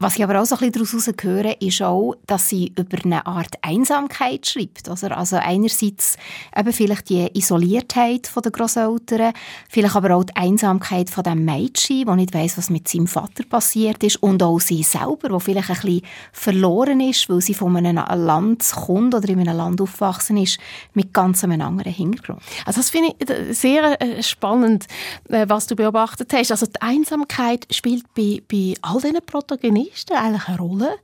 Was 0.00 0.16
ich 0.16 0.22
aber 0.22 0.40
auch 0.40 0.46
so 0.46 0.54
ein 0.54 0.70
bisschen 0.70 0.86
daraus 0.86 1.24
höre, 1.24 1.60
ist 1.60 1.82
auch, 1.82 2.14
dass 2.24 2.48
sie 2.48 2.72
über 2.78 2.98
eine 3.04 3.26
Art 3.26 3.56
Einsamkeit 3.62 4.46
schreibt. 4.46 4.88
Also, 4.88 5.08
einerseits 5.08 6.16
eben 6.56 6.72
vielleicht 6.72 7.08
die 7.08 7.28
Isoliertheit 7.36 8.30
der 8.32 8.52
Großeltern, 8.52 9.32
vielleicht 9.68 9.96
aber 9.96 10.14
auch 10.14 10.22
die 10.22 10.36
Einsamkeit 10.36 11.10
von 11.10 11.24
dem 11.24 11.44
Mädchen, 11.44 12.06
das 12.06 12.14
nicht 12.14 12.32
weiß, 12.32 12.58
was 12.58 12.70
mit 12.70 12.86
seinem 12.86 13.08
Vater 13.08 13.42
passiert 13.42 14.04
ist, 14.04 14.22
und 14.22 14.40
auch 14.40 14.60
sie 14.60 14.84
selber, 14.84 15.30
die 15.30 15.40
vielleicht 15.40 15.70
ein 15.70 15.76
bisschen 15.80 16.02
verloren 16.32 17.00
ist, 17.00 17.28
weil 17.28 17.40
sie 17.40 17.54
von 17.54 17.76
einem 17.76 17.96
Land 17.96 18.70
kommt 18.70 19.16
oder 19.16 19.28
in 19.28 19.40
einem 19.40 19.56
Land 19.56 19.80
aufgewachsen 19.80 20.36
ist, 20.36 20.60
mit 20.94 21.12
ganz 21.12 21.42
einem 21.42 21.60
anderen 21.60 21.92
Hintergrund. 21.92 22.40
Also 22.64 22.78
das 22.78 22.90
finde 22.90 23.14
ich 23.18 23.28
äh, 23.28 23.52
sehr 23.52 24.00
äh, 24.00 24.22
spannend, 24.22 24.86
äh, 25.28 25.46
was 25.48 25.66
du 25.66 25.74
beobachtet 25.74 26.32
hast. 26.32 26.52
Also 26.52 26.66
die 26.66 26.80
Einsamkeit 26.80 27.66
spielt 27.74 28.04
bei, 28.14 28.40
bei 28.48 28.74
all 28.82 29.00
diesen 29.00 29.18
Protagonisten 29.26 29.87
Protagonisten 29.88 30.16
eigentlich 30.16 30.48
eine 30.48 30.58
Rolle. 30.58 30.98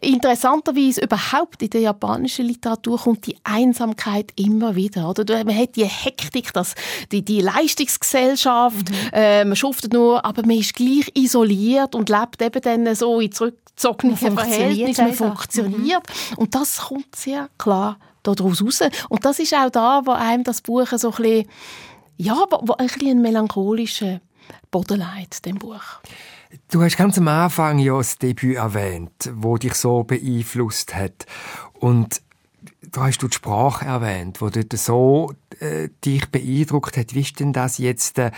Interessanterweise 0.00 1.02
überhaupt 1.02 1.62
in 1.62 1.70
der 1.70 1.80
japanischen 1.80 2.46
Literatur 2.46 2.98
kommt 2.98 3.26
die 3.26 3.36
Einsamkeit 3.44 4.32
immer 4.36 4.74
wieder. 4.74 5.08
Oder? 5.08 5.44
Man 5.44 5.56
hat 5.56 5.76
die 5.76 5.84
Hektik, 5.84 6.52
dass 6.52 6.74
die, 7.12 7.22
die 7.22 7.40
Leistungsgesellschaft, 7.40 8.90
mhm. 8.90 8.96
äh, 9.12 9.44
man 9.44 9.56
schuftet 9.56 9.92
nur, 9.92 10.24
aber 10.24 10.42
man 10.42 10.58
ist 10.58 10.74
gleich 10.74 11.10
isoliert 11.14 11.94
und 11.94 12.08
lebt 12.08 12.42
eben 12.42 12.62
dann 12.62 12.94
so 12.94 13.20
in 13.20 13.32
zurückgezogenen 13.32 14.16
Verhältnissen. 14.16 15.04
Man 15.04 15.14
funktioniert. 15.14 16.02
Mhm. 16.30 16.38
Und 16.38 16.54
das 16.54 16.78
kommt 16.78 17.14
sehr 17.16 17.48
klar 17.58 17.98
daraus 18.22 18.62
raus. 18.62 18.80
Und 19.08 19.24
das 19.24 19.38
ist 19.38 19.54
auch 19.54 19.70
da, 19.70 20.02
wo 20.04 20.12
einem 20.12 20.44
das 20.44 20.60
Buch 20.60 20.88
so 20.96 21.10
ein 21.10 21.16
bisschen, 21.16 21.48
ja, 22.16 22.36
wo, 22.50 22.60
wo 22.62 22.74
ein 22.74 22.86
bisschen 22.86 23.08
einen 23.08 23.22
melancholischen 23.22 24.20
Boden 24.70 24.98
leitet, 24.98 25.46
dem 25.46 25.58
Buch. 25.58 26.00
Du 26.70 26.82
hast 26.82 26.96
ganz 26.96 27.18
am 27.18 27.28
Anfang 27.28 27.78
ja 27.78 27.96
das 27.96 28.18
Debüt 28.18 28.56
erwähnt, 28.56 29.30
wo 29.34 29.58
dich 29.58 29.74
so 29.74 30.04
beeinflusst 30.04 30.94
hat. 30.94 31.26
Und 31.74 32.22
da 32.82 33.06
hast 33.06 33.18
du 33.18 33.28
die 33.28 33.34
Sprache 33.34 33.84
erwähnt, 33.84 34.40
wo 34.40 34.48
dort 34.48 34.72
so 34.72 35.34
äh, 35.60 35.88
dich 36.04 36.30
beeindruckt 36.30 36.96
hat. 36.96 37.14
Wie 37.14 37.20
ist 37.20 37.38
denn 37.40 37.52
das 37.52 37.78
jetzt 37.78 38.18
äh, 38.18 38.30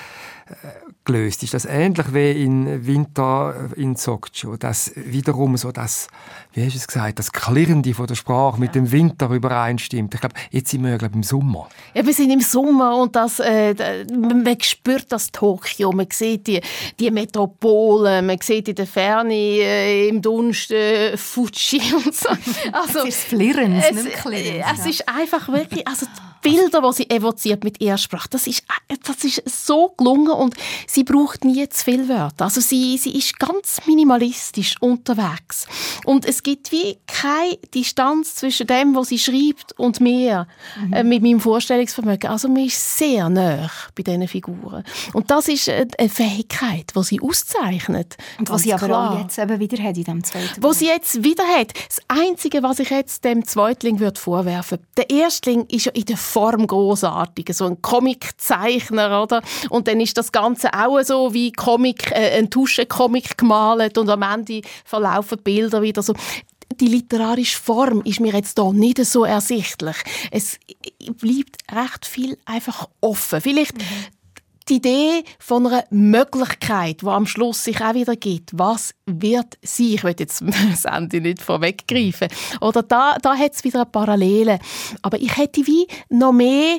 gelöst? 1.11 1.43
Ist 1.43 1.55
das 1.55 1.65
ähnlich 1.65 2.15
wie 2.15 2.31
in 2.45 2.87
Winter 2.87 3.71
in 3.77 3.97
Sokcho? 3.97 4.57
Das 4.57 4.93
wiederum 4.95 5.57
so 5.57 5.73
das, 5.73 6.09
wie 6.53 6.65
hast 6.65 6.75
du 6.75 6.79
es 6.79 6.87
gesagt, 6.87 7.19
das 7.19 7.33
Klirrende 7.33 7.95
von 7.95 8.07
der 8.07 8.15
Sprache 8.15 8.61
mit 8.61 8.75
dem 8.75 8.91
Winter 8.93 9.29
übereinstimmt. 9.31 10.15
Ich 10.15 10.21
glaube, 10.21 10.37
jetzt 10.51 10.71
sind 10.71 10.83
wir 10.85 10.91
ja 10.91 10.97
glaub, 10.97 11.15
im 11.15 11.23
Sommer. 11.23 11.69
Ja, 11.95 12.07
wir 12.07 12.15
sind 12.15 12.31
im 12.31 12.41
Sommer 12.41 12.97
und 12.97 13.17
das, 13.17 13.41
äh, 13.41 14.05
man 14.13 14.61
spürt 14.61 15.07
das 15.11 15.33
Tokio, 15.33 15.93
man 15.93 16.07
sieht 16.13 16.47
die, 16.47 16.61
die 16.99 17.11
Metropole, 17.11 18.23
man 18.23 18.39
sieht 18.41 18.69
in 18.69 18.75
der 18.75 18.87
Ferne 18.87 19.35
äh, 19.35 20.09
im 20.09 20.23
Dunst 20.23 20.71
äh, 20.71 21.17
Fuji 21.17 21.81
und 21.95 22.15
so. 22.15 22.29
Also, 22.73 23.01
es 23.01 23.09
ist 23.09 23.25
flirrend, 23.25 23.83
es, 23.83 24.05
nicht 24.05 24.17
klirrend. 24.17 24.65
Es 24.73 24.87
ist 24.87 25.09
einfach 25.09 25.49
wirklich, 25.49 25.87
also 25.87 26.07
Bilder, 26.43 26.81
die 26.81 26.93
sie 26.93 27.11
evoziert 27.11 27.65
mit 27.65 27.81
ihrer 27.81 27.99
Sprache, 27.99 28.29
das 28.31 28.47
ist, 28.47 28.65
das 29.05 29.25
ist 29.25 29.43
so 29.67 29.95
gelungen 29.97 30.33
und 30.33 30.55
sie 30.87 31.05
braucht 31.05 31.45
nie 31.45 31.69
zu 31.69 31.85
viel 31.85 32.09
Wörter. 32.09 32.45
Also 32.45 32.61
sie, 32.61 32.97
sie 32.99 33.17
ist 33.17 33.39
ganz 33.39 33.81
minimalistisch 33.87 34.77
unterwegs. 34.81 35.67
Und 36.05 36.25
es 36.25 36.43
gibt 36.43 36.73
wie 36.73 36.99
keine 37.07 37.57
Distanz 37.75 38.37
zwischen 38.37 38.67
dem, 38.67 38.95
was 38.95 39.09
sie 39.09 39.19
schreibt 39.19 39.79
und 39.79 40.01
mir, 40.01 40.47
mhm. 40.81 40.93
äh, 40.93 41.05
mit 41.05 41.23
meinem 41.23 41.41
Vorstellungsvermögen. 41.41 42.31
Also 42.31 42.49
man 42.49 42.65
ist 42.65 42.99
sehr 42.99 43.29
nah 43.29 43.71
bei 43.95 44.03
diesen 44.03 44.29
Figuren. 44.29 44.85
Und 45.13 45.31
das 45.31 45.49
ist 45.49 45.69
eine 45.69 46.09
Fähigkeit, 46.09 46.93
die 46.95 47.03
sie 47.03 47.21
auszeichnet. 47.21 48.17
Und 48.39 48.51
was 48.51 48.63
sie 48.63 48.73
aber 48.73 48.87
klar. 48.87 49.15
auch 49.15 49.21
jetzt 49.21 49.39
eben 49.39 49.59
wieder 49.59 49.83
hat 49.83 49.97
in 49.97 50.05
diesem 50.05 50.25
zweiten 50.25 50.63
Was 50.63 50.79
sie 50.79 50.87
jetzt 50.87 51.23
wieder 51.23 51.45
hat. 51.45 51.73
Das 51.89 52.01
Einzige, 52.09 52.63
was 52.63 52.79
ich 52.79 52.91
jetzt 52.91 53.25
dem 53.25 53.45
Zweitling 53.45 54.01
würde 54.01 54.21
vorwerfen, 54.21 54.79
der 54.97 55.11
Erstling 55.11 55.67
ist 55.67 55.87
ja 55.87 55.93
in 55.93 56.05
der 56.05 56.17
Form 56.31 56.67
großartig, 56.67 57.55
so 57.55 57.67
ein 57.67 57.83
Comiczeichner, 57.83 59.23
oder? 59.23 59.43
Und 59.69 59.89
dann 59.89 60.01
ist 60.01 60.17
das 60.17 60.33
Ganze 60.33 60.73
auch 60.73 61.03
so 61.03 61.35
wie 61.35 61.53
Comic, 61.53 62.11
äh, 62.13 62.39
ein 62.39 62.51
Tuschecomic 62.51 63.37
gemalt 63.37 63.99
und 63.99 64.09
am 64.09 64.23
Ende 64.23 64.63
verlaufen 64.85 65.39
die 65.39 65.43
Bilder 65.43 65.83
wieder 65.83 66.03
so 66.03 66.15
die 66.81 66.87
literarische 66.87 67.59
Form 67.59 68.01
ist 68.03 68.21
mir 68.21 68.33
jetzt 68.33 68.57
da 68.57 68.73
nicht 68.73 69.05
so 69.05 69.25
ersichtlich. 69.25 69.97
Es 70.31 70.59
bleibt 71.21 71.59
recht 71.71 72.07
viel 72.07 72.39
einfach 72.47 72.89
offen. 73.01 73.41
Vielleicht 73.41 73.77
mhm 73.77 74.20
die 74.71 74.77
Idee 74.77 75.25
von 75.39 75.67
einer 75.67 75.85
Möglichkeit, 75.91 77.03
die 77.03 77.07
am 77.07 77.27
Schluss 77.27 77.65
sich 77.65 77.81
auch 77.81 77.95
wieder 77.95 78.17
gibt. 78.17 78.51
Was 78.53 78.95
wird 79.07 79.59
sie? 79.63 79.97
Ich 79.97 80.05
will 80.05 80.15
jetzt 80.19 80.43
das 80.71 80.85
Ende 80.85 81.21
nicht 81.21 81.43
vorweggreifen. 81.43 82.29
Oder 82.61 82.83
da, 82.83 83.17
da 83.21 83.37
hat 83.37 83.55
es 83.55 83.65
wieder 83.65 83.81
eine 83.81 83.91
Parallele. 83.91 84.59
Aber 85.03 85.21
ich 85.21 85.37
hätte 85.37 85.67
wie 85.67 85.87
noch 86.09 86.33
mehr 86.33 86.79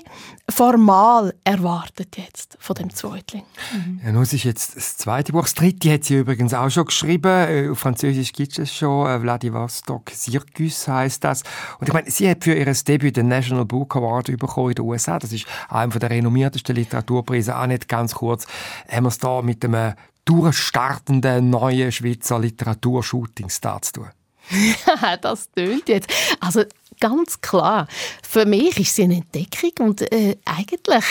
formal 0.52 1.34
erwartet 1.44 2.18
jetzt 2.18 2.58
von 2.60 2.76
dem 2.76 2.94
Zweitling. 2.94 3.44
Mhm. 3.74 4.02
Ja, 4.04 4.12
nun 4.12 4.24
ist 4.24 4.34
jetzt 4.34 4.76
das 4.76 4.98
zweite 4.98 5.32
Buch. 5.32 5.44
Das 5.44 5.54
dritte 5.54 5.94
hat 5.94 6.04
sie 6.04 6.18
übrigens 6.18 6.54
auch 6.54 6.70
schon 6.70 6.86
geschrieben. 6.86 7.32
Äh, 7.32 7.70
auf 7.70 7.80
Französisch 7.80 8.34
gibt 8.34 8.60
es 8.60 8.74
schon. 8.74 9.08
Äh, 9.08 9.20
Vladivostok 9.20 10.12
Circus 10.12 10.88
heißt 10.88 11.24
das. 11.24 11.44
Und 11.80 11.88
ich 11.88 11.94
meine, 11.94 12.10
sie 12.10 12.30
hat 12.30 12.44
für 12.44 12.54
ihr 12.54 12.72
Debüt 12.72 13.18
den 13.18 13.28
National 13.28 13.66
Book 13.66 13.96
Award 13.96 14.38
bekommen 14.38 14.70
in 14.70 14.76
den 14.76 14.86
USA. 14.86 15.20
Das 15.20 15.34
ist 15.34 15.46
einer 15.70 16.00
der 16.00 16.10
renommiertesten 16.10 16.76
Literaturpreise. 16.76 17.58
Auch 17.58 17.68
nicht 17.68 17.88
ganz 17.88 18.14
kurz 18.14 18.46
haben 18.90 19.04
wir 19.06 19.10
es 19.10 19.18
da 19.18 19.42
mit 19.42 19.64
einem 19.66 19.94
durchstartenden 20.26 21.50
neuen 21.50 21.92
Schweizer 21.92 22.40
Literaturshooting-Star 22.40 23.82
zu 23.82 23.94
tun. 23.94 24.10
das 25.22 25.50
tönt 25.52 25.88
jetzt. 25.88 26.12
Also 26.40 26.64
ganz 27.02 27.42
klar, 27.42 27.88
für 28.24 28.46
mich 28.46 28.80
ist 28.80 28.96
sie 28.96 29.04
eine 29.04 29.18
Entdeckung 29.18 29.90
und 29.90 30.02
äh, 30.14 30.38
eigentlich 30.46 31.06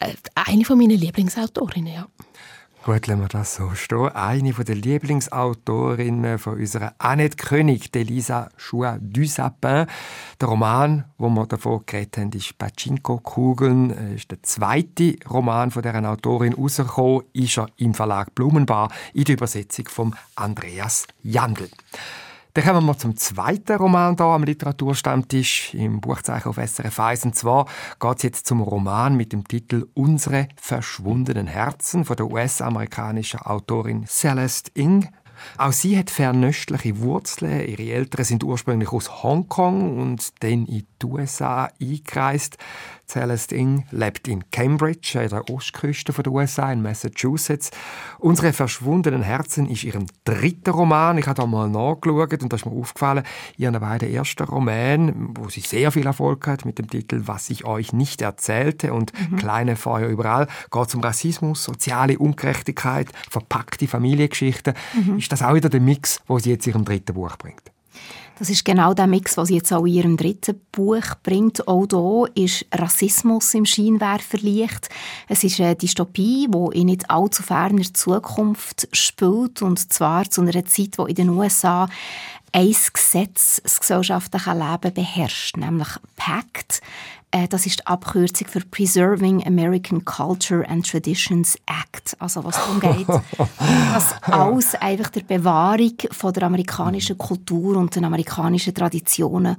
äh, 0.00 0.14
eine 0.34 0.64
von 0.64 0.78
meinen 0.78 0.98
Lieblingsautorinnen, 0.98 1.92
ja. 1.92 2.06
Gut, 2.84 3.06
lassen 3.06 3.20
wir 3.20 3.28
das 3.28 3.56
so 3.56 3.74
stehen. 3.74 4.08
Eine 4.14 4.52
der 4.52 4.74
Lieblingsautorinnen 4.74 6.38
von 6.38 6.54
unserer 6.54 6.94
Annette 6.98 7.36
König, 7.36 7.94
Elisa 7.94 8.48
Choua 8.56 8.96
du 8.98 9.26
Sapin. 9.26 9.86
Der 10.40 10.48
Roman, 10.48 11.04
wo 11.18 11.28
wir 11.28 11.46
davon 11.46 11.82
geredet 11.84 12.16
haben, 12.16 12.32
ist 12.32 12.56
Pachinko-Kugeln. 12.56 13.88
Das 13.88 14.14
ist 14.14 14.30
der 14.30 14.42
zweite 14.42 15.16
Roman 15.28 15.70
von 15.70 15.82
deren 15.82 16.06
Autorin 16.06 16.54
rausgekommen. 16.54 17.24
Ist 17.34 17.58
er 17.58 17.68
im 17.76 17.92
Verlag 17.92 18.34
Blumenbar 18.34 18.90
in 19.12 19.24
der 19.24 19.34
Übersetzung 19.34 19.88
von 19.88 20.14
Andreas 20.36 21.06
Jandl. 21.22 21.68
Dann 22.58 22.66
kommen 22.66 22.86
wir 22.86 22.98
zum 22.98 23.16
zweiten 23.16 23.76
Roman 23.76 24.16
hier 24.16 24.26
am 24.26 24.42
Literaturstammtisch 24.42 25.74
im 25.74 26.00
Buchzeichen 26.00 26.48
auf 26.48 26.56
SRF 26.56 26.98
1. 26.98 27.26
Und 27.26 27.36
zwar 27.36 27.66
geht 28.00 28.16
es 28.16 28.22
jetzt 28.24 28.46
zum 28.48 28.62
Roman 28.62 29.16
mit 29.16 29.32
dem 29.32 29.46
Titel 29.46 29.86
Unsere 29.94 30.48
verschwundenen 30.56 31.46
Herzen 31.46 32.04
von 32.04 32.16
der 32.16 32.28
US-amerikanischen 32.28 33.38
Autorin 33.42 34.06
Celeste 34.08 34.72
Ng. 34.74 35.08
Auch 35.56 35.70
sie 35.70 35.96
hat 35.96 36.10
fernöstliche 36.10 36.98
Wurzeln. 36.98 37.64
Ihre 37.64 37.92
Eltern 37.92 38.24
sind 38.24 38.42
ursprünglich 38.42 38.92
aus 38.92 39.22
Hongkong 39.22 39.96
und 39.96 40.42
dann 40.42 40.66
in 40.66 40.84
die 41.00 41.06
USA 41.06 41.70
eingereist. 41.80 42.58
Celeste 43.08 43.56
Ng 43.56 43.84
lebt 43.90 44.28
in 44.28 44.50
Cambridge, 44.50 45.18
an 45.18 45.28
der 45.28 45.48
Ostküste 45.48 46.12
der 46.12 46.30
USA, 46.30 46.70
in 46.70 46.82
Massachusetts. 46.82 47.70
Unsere 48.18 48.52
verschwundenen 48.52 49.22
Herzen 49.22 49.66
ist 49.66 49.84
ihrem 49.84 50.06
dritten 50.24 50.70
Roman. 50.70 51.16
Ich 51.16 51.26
habe 51.26 51.40
da 51.40 51.46
mal 51.46 51.70
nachgeschaut 51.70 52.42
und 52.42 52.52
da 52.52 52.56
ist 52.56 52.66
mir 52.66 52.72
aufgefallen, 52.72 53.24
ihren 53.56 53.80
beiden 53.80 54.12
ersten 54.12 54.44
Roman, 54.44 55.30
wo 55.34 55.48
sie 55.48 55.60
sehr 55.60 55.90
viel 55.90 56.06
Erfolg 56.06 56.46
hat 56.46 56.66
mit 56.66 56.78
dem 56.78 56.88
Titel 56.88 57.22
Was 57.24 57.48
ich 57.48 57.64
euch 57.64 57.94
nicht 57.94 58.20
erzählte 58.20 58.92
und 58.92 59.12
mhm. 59.18 59.36
Kleine 59.36 59.76
Feuer 59.76 60.08
überall, 60.08 60.46
geht 60.70 60.94
um 60.94 61.00
Rassismus, 61.00 61.64
soziale 61.64 62.18
Ungerechtigkeit, 62.18 63.08
verpackte 63.30 63.88
Familiengeschichten. 63.88 64.74
Mhm. 64.94 65.18
Ist 65.18 65.32
das 65.32 65.42
auch 65.42 65.54
wieder 65.54 65.70
der 65.70 65.80
Mix, 65.80 66.20
wo 66.26 66.38
sie 66.38 66.50
jetzt 66.50 66.66
ihrem 66.66 66.84
dritten 66.84 67.14
Buch 67.14 67.36
bringt? 67.38 67.72
Das 68.38 68.50
ist 68.50 68.64
genau 68.64 68.94
der 68.94 69.08
Mix, 69.08 69.36
was 69.36 69.48
sie 69.48 69.56
jetzt 69.56 69.72
auch 69.72 69.84
in 69.84 69.94
ihrem 69.94 70.16
dritten 70.16 70.60
Buch 70.70 71.16
bringt. 71.24 71.66
Auch 71.66 71.86
hier 72.34 72.44
ist 72.44 72.66
Rassismus 72.72 73.52
im 73.54 73.66
Scheinwerferlicht. 73.66 74.88
Es 75.26 75.42
ist 75.42 75.60
eine 75.60 75.74
Dystopie, 75.74 76.46
die 76.48 76.78
in 76.78 76.86
nicht 76.86 77.10
allzu 77.10 77.42
ferner 77.42 77.92
Zukunft 77.92 78.88
spielt 78.92 79.60
und 79.60 79.92
zwar 79.92 80.30
zu 80.30 80.42
einer 80.42 80.64
Zeit, 80.66 80.98
wo 80.98 81.06
in 81.06 81.16
den 81.16 81.30
USA 81.30 81.88
ein 82.52 82.76
Gesetz 82.92 83.60
das 83.62 83.80
gesellschaftliche 83.80 84.52
Leben 84.52 84.94
beherrscht, 84.94 85.56
nämlich 85.56 85.88
PACT. 86.16 86.80
Äh, 87.30 87.46
das 87.48 87.66
ist 87.66 87.80
die 87.80 87.86
Abkürzung 87.86 88.48
für 88.48 88.60
Preserving 88.60 89.46
American 89.46 90.04
Culture 90.04 90.66
and 90.68 90.88
Traditions 90.88 91.56
Act. 91.66 92.16
Also 92.18 92.42
was 92.44 92.56
darum 92.56 92.80
geht, 92.80 93.08
dass 93.92 94.14
alles 94.22 94.74
einfach 94.76 95.10
der 95.10 95.22
Bewahrung 95.22 95.92
von 96.10 96.32
der 96.32 96.44
amerikanischen 96.44 97.18
Kultur 97.18 97.76
und 97.76 97.94
den 97.94 98.04
amerikanischen 98.04 98.74
Traditionen 98.74 99.56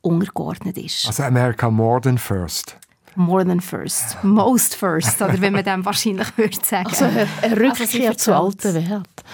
untergeordnet 0.00 0.78
ist. 0.78 1.06
Also 1.06 1.22
America 1.24 1.70
more 1.70 2.00
than 2.00 2.16
first. 2.16 2.76
More 3.16 3.44
than 3.44 3.60
first. 3.60 4.16
Most 4.22 4.74
first, 4.74 5.20
oder 5.20 5.40
wie 5.42 5.50
man 5.50 5.64
dem 5.64 5.84
wahrscheinlich 5.84 6.28
würde 6.38 6.56
sagen. 6.62 6.88
Also 6.88 7.04
eine 7.04 7.56
Rückkehr 7.56 8.10
also 8.10 8.14
zu 8.14 8.34
alten 8.34 8.74
Wert. 8.74 9.24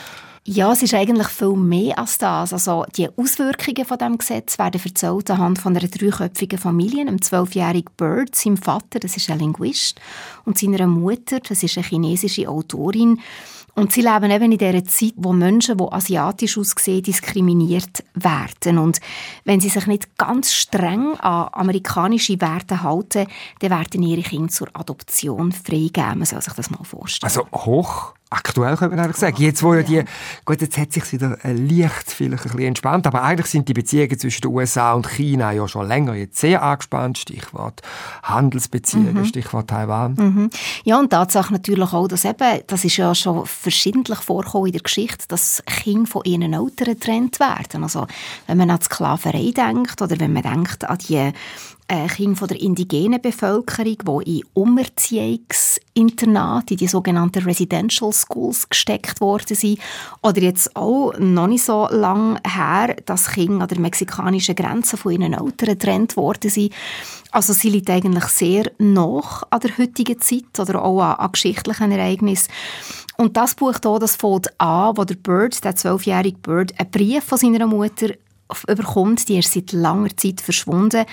Ja, 0.49 0.71
es 0.71 0.81
ist 0.81 0.95
eigentlich 0.95 1.27
viel 1.27 1.57
mehr 1.57 1.99
als 1.99 2.19
das. 2.19 2.53
Also 2.53 2.85
die 2.95 3.09
Auswirkungen 3.17 3.85
von 3.85 3.99
dem 3.99 4.17
Gesetz 4.17 4.61
werden 4.61 4.81
erzählt 4.81 5.29
anhand 5.29 5.59
von 5.59 5.77
einer 5.77 5.89
dreiköpfigen 5.89 6.57
Familie, 6.57 7.01
einem 7.01 7.21
zwölfjährigen 7.21 7.93
Bird, 7.97 8.37
seinem 8.37 8.57
Vater, 8.57 9.01
das 9.01 9.17
ist 9.17 9.29
ein 9.29 9.41
Linguist, 9.41 10.01
und 10.45 10.57
seiner 10.57 10.87
Mutter, 10.87 11.41
das 11.41 11.65
ist 11.65 11.77
eine 11.77 11.85
chinesische 11.85 12.49
Autorin. 12.49 13.21
Und 13.75 13.93
sie 13.93 14.03
leben 14.03 14.31
eben 14.31 14.53
in 14.53 14.59
dieser 14.59 14.85
Zeit, 14.85 15.15
wo 15.17 15.33
Menschen, 15.33 15.79
die 15.79 15.85
asiatisch 15.85 16.57
aussehen, 16.57 17.03
diskriminiert 17.03 18.05
werden. 18.15 18.79
Und 18.79 19.01
wenn 19.45 19.59
sie 19.59 19.69
sich 19.69 19.89
nicht 19.89 20.17
ganz 20.17 20.55
streng 20.55 21.17
an 21.17 21.49
amerikanische 21.53 22.41
Werte 22.41 22.85
halten, 22.85 23.27
dann 23.59 23.71
werden 23.71 24.03
ihre 24.05 24.23
Kinder 24.23 24.49
zur 24.49 24.69
Adoption 24.75 25.51
freigeben. 25.51 26.19
Man 26.19 26.25
soll 26.25 26.41
sich 26.41 26.55
das 26.55 26.71
mal 26.71 26.85
vorstellen. 26.85 27.29
Also 27.29 27.49
hoch 27.53 28.15
aktuell, 28.37 28.77
könnte 28.77 28.97
man 28.97 29.05
eigentlich 29.05 29.17
sagen. 29.17 29.37
Jetzt, 29.39 29.63
wo 29.63 29.75
ja 29.75 29.83
die, 29.83 30.05
gut, 30.45 30.61
jetzt 30.61 30.79
hat 30.79 30.93
sich 30.93 31.13
wieder 31.13 31.39
leicht 31.43 32.11
vielleicht 32.11 32.45
ein 32.45 32.51
bisschen 32.53 32.69
entspannt, 32.69 33.07
aber 33.07 33.23
eigentlich 33.23 33.47
sind 33.47 33.69
die 33.69 33.75
Beziehungen 33.75 34.19
zwischen 34.19 34.43
den 34.43 34.53
USA 34.53 34.93
und 34.93 35.09
China 35.09 35.53
ja 35.53 35.67
schon 35.67 35.87
länger 35.87 36.15
jetzt 36.15 36.39
sehr 36.39 36.63
angespannt. 36.63 37.19
Stichwort 37.19 37.83
Handelsbeziehungen, 38.23 39.15
mhm. 39.15 39.25
Stichwort 39.25 39.69
Taiwan. 39.69 40.15
Mhm. 40.15 40.51
Ja, 40.85 40.99
und 40.99 41.11
Tatsache 41.11 41.53
natürlich 41.53 41.93
auch, 41.93 42.09
dass 42.09 42.25
eben, 42.25 42.61
das 42.67 42.85
ist 42.85 42.97
ja 42.97 43.15
schon 43.15 43.47
verschiedentlich 43.47 44.21
vorgekommen 44.21 44.67
in 44.67 44.73
der 44.73 44.83
Geschichte, 44.83 45.27
dass 45.29 45.63
Kinder 45.67 46.11
von 46.11 46.23
ihren 46.25 46.53
Eltern 46.53 46.95
getrennt 46.95 47.41
werden. 47.41 47.83
Also, 47.83 48.07
wenn 48.47 48.59
man 48.59 48.71
an 48.71 48.79
die 48.79 48.85
Sklaverei 48.85 49.53
denkt 49.57 50.01
oder 50.03 50.19
wenn 50.21 50.33
man 50.33 50.43
denkt 50.43 50.89
an 50.89 50.99
die 50.99 51.17
äh, 51.17 51.33
Kinder 51.89 52.37
von 52.37 52.49
der 52.49 52.61
indigenen 52.61 53.23
Bevölkerung, 53.23 54.25
die 54.25 54.39
in 54.39 54.45
Umerziehungsinternate, 54.55 56.75
in 56.75 56.79
die 56.79 56.89
sogenannten 56.89 57.45
Residential 57.45 58.13
Schools 58.13 58.69
gesteckt 58.69 59.21
worden 59.21 59.55
sind. 59.55 59.79
Oder 60.23 60.43
jetzt 60.43 60.75
auch 60.75 61.13
noch 61.19 61.47
nicht 61.47 61.63
so 61.65 61.87
lange 61.91 62.41
her, 62.45 62.97
dass 63.07 63.31
Kinder 63.31 63.63
an 63.63 63.69
der 63.69 63.79
mexikanischen 63.79 64.57
Grenze 64.57 64.97
von 64.97 65.13
ihren 65.13 65.35
Eltern 65.35 65.69
getrennt 65.69 66.17
worden 66.17 66.51
sind. 66.51 66.75
Also 67.31 67.53
sie 67.53 67.71
liegt 67.71 67.91
eigentlich 67.91 68.25
sehr 68.25 68.73
nach 68.79 69.45
an 69.51 69.61
der 69.61 69.79
heutigen 69.79 70.21
Zeit 70.21 70.59
oder 70.59 70.83
auch 70.83 71.01
an, 71.01 71.19
an 71.19 71.31
geschichtlichen 71.33 71.93
Ereignissen. 71.93 72.51
Und 73.17 73.37
das 73.37 73.55
Buch 73.55 73.77
hier, 73.83 73.99
das 73.99 74.17
fängt 74.17 74.61
an, 74.61 74.97
wo 74.97 75.05
der 75.05 75.15
Bird, 75.15 75.63
der 75.65 75.77
zwölfjährige 75.77 76.39
Bird, 76.39 76.75
einen 76.79 76.91
Brief 76.91 77.25
von 77.25 77.39
seiner 77.39 77.67
Mutter 77.67 78.09
überkommt, 78.69 79.29
die 79.29 79.39
ist 79.39 79.53
seit 79.53 79.73
langer 79.73 80.17
Zeit 80.17 80.41
verschwunden 80.41 81.05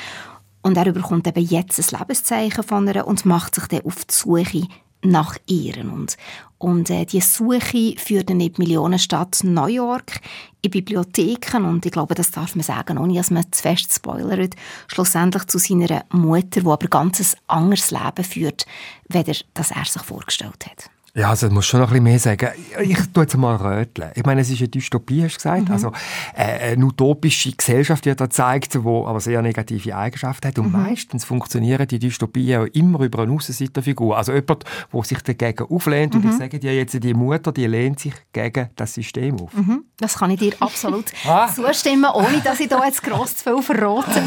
und 0.63 0.77
er 0.77 0.91
bekommt 0.91 1.27
eben 1.27 1.45
jetzt 1.45 1.79
ein 1.79 1.99
Lebenszeichen 1.99 2.63
von 2.63 2.87
ihr 2.87 3.05
und 3.05 3.25
macht 3.25 3.55
sich 3.55 3.67
dann 3.67 3.85
auf 3.85 4.05
die 4.05 4.13
Suche 4.13 4.67
nach 5.03 5.37
ihr. 5.45 5.77
Und, 5.83 6.17
und 6.57 6.89
äh, 6.89 7.05
die 7.05 7.21
Suche 7.21 7.95
führt 7.97 8.29
dann 8.29 8.39
in 8.39 8.53
die 8.53 8.61
Millionenstadt 8.61 9.43
New 9.43 9.67
York, 9.67 10.21
in 10.61 10.71
Bibliotheken 10.71 11.65
und 11.65 11.85
ich 11.85 11.91
glaube, 11.91 12.15
das 12.15 12.31
darf 12.31 12.55
man 12.55 12.63
sagen, 12.63 12.97
ohne 12.97 13.15
dass 13.15 13.29
man 13.29 13.51
zu 13.51 13.61
fest 13.61 13.91
spoilert, 13.91 14.55
schlussendlich 14.87 15.45
zu 15.45 15.59
seiner 15.59 16.05
Mutter, 16.11 16.61
die 16.61 16.65
aber 16.65 16.87
ganz 16.87 17.19
ein 17.19 17.39
anderes 17.47 17.91
Leben 17.91 18.23
führt, 18.23 18.65
weder 19.09 19.33
das 19.53 19.71
er 19.71 19.85
sich 19.85 20.01
vorgestellt 20.01 20.65
hat. 20.65 20.92
Ja, 21.15 21.29
also 21.29 21.47
muss 21.51 21.67
schon 21.67 21.79
noch 21.79 21.89
ein 21.89 22.03
bisschen 22.03 22.03
mehr 22.05 22.17
sagen. 22.17 22.49
Ich 22.81 22.97
tue 23.13 23.23
jetzt 23.23 23.37
mal 23.37 23.55
röteln. 23.55 24.09
Ich 24.15 24.25
meine, 24.25 24.41
es 24.41 24.49
ist 24.49 24.61
eine 24.61 24.69
Dystopie, 24.69 25.23
hast 25.23 25.35
du 25.35 25.37
gesagt. 25.37 25.67
Mhm. 25.67 25.71
Also 25.71 25.91
äh, 26.35 26.71
eine 26.71 26.85
utopische 26.85 27.51
Gesellschaft 27.51 28.07
wird 28.07 28.19
da 28.19 28.25
gezeigt, 28.25 28.73
die 28.73 28.79
aber 28.79 29.19
sehr 29.19 29.43
negative 29.43 29.95
Eigenschaften 29.95 30.47
hat. 30.47 30.57
Und 30.57 30.73
mhm. 30.73 30.81
meistens 30.81 31.23
funktionieren 31.23 31.87
die 31.87 31.99
Dystopien 31.99 32.61
auch 32.63 32.65
immer 32.73 33.01
über 33.01 33.21
eine 33.21 33.31
Aussenseiterfigur. 33.31 34.17
Also 34.17 34.33
jemand, 34.33 34.63
der 34.91 35.03
sich 35.03 35.21
dagegen 35.21 35.67
auflehnt. 35.69 36.15
Mhm. 36.15 36.21
Und 36.21 36.31
ich 36.31 36.37
sage 36.37 36.57
dir 36.57 36.75
jetzt, 36.75 36.95
die 37.03 37.13
Mutter, 37.13 37.51
die 37.51 37.67
lehnt 37.67 37.99
sich 37.99 38.15
gegen 38.31 38.69
das 38.75 38.95
System 38.95 39.39
auf. 39.39 39.53
Mhm. 39.53 39.83
Das 39.97 40.15
kann 40.15 40.31
ich 40.31 40.39
dir 40.39 40.53
absolut 40.61 41.05
ah. 41.27 41.47
zustimmen, 41.47 42.09
ohne 42.11 42.41
dass 42.43 42.59
ich 42.59 42.69
da 42.69 42.83
jetzt 42.85 43.03
gross 43.03 43.37
zu 43.37 43.43
viel 43.43 43.61
verrate. 43.61 44.23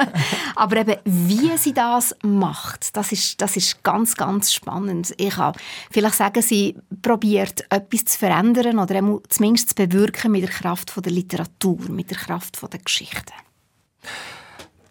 aber 0.56 0.76
eben, 0.78 0.96
wie 1.04 1.54
sie 1.58 1.74
das 1.74 2.16
macht, 2.22 2.96
das 2.96 3.12
ist, 3.12 3.42
das 3.42 3.58
ist 3.58 3.82
ganz, 3.82 4.16
ganz 4.16 4.54
spannend. 4.54 5.12
Ich 5.18 5.36
habe 5.36 5.58
vielleicht 5.90 6.14
sagen, 6.14 6.29
sagen, 6.30 6.42
sie 6.42 6.76
probiert, 7.02 7.64
etwas 7.70 8.04
zu 8.04 8.18
verändern 8.18 8.78
oder 8.78 9.20
zumindest 9.28 9.70
zu 9.70 9.74
bewirken 9.74 10.32
mit 10.32 10.42
der 10.42 10.50
Kraft 10.50 10.92
der 11.04 11.12
Literatur, 11.12 11.78
mit 11.88 12.10
der 12.10 12.18
Kraft 12.18 12.58
der 12.72 12.80
Geschichte. 12.80 13.32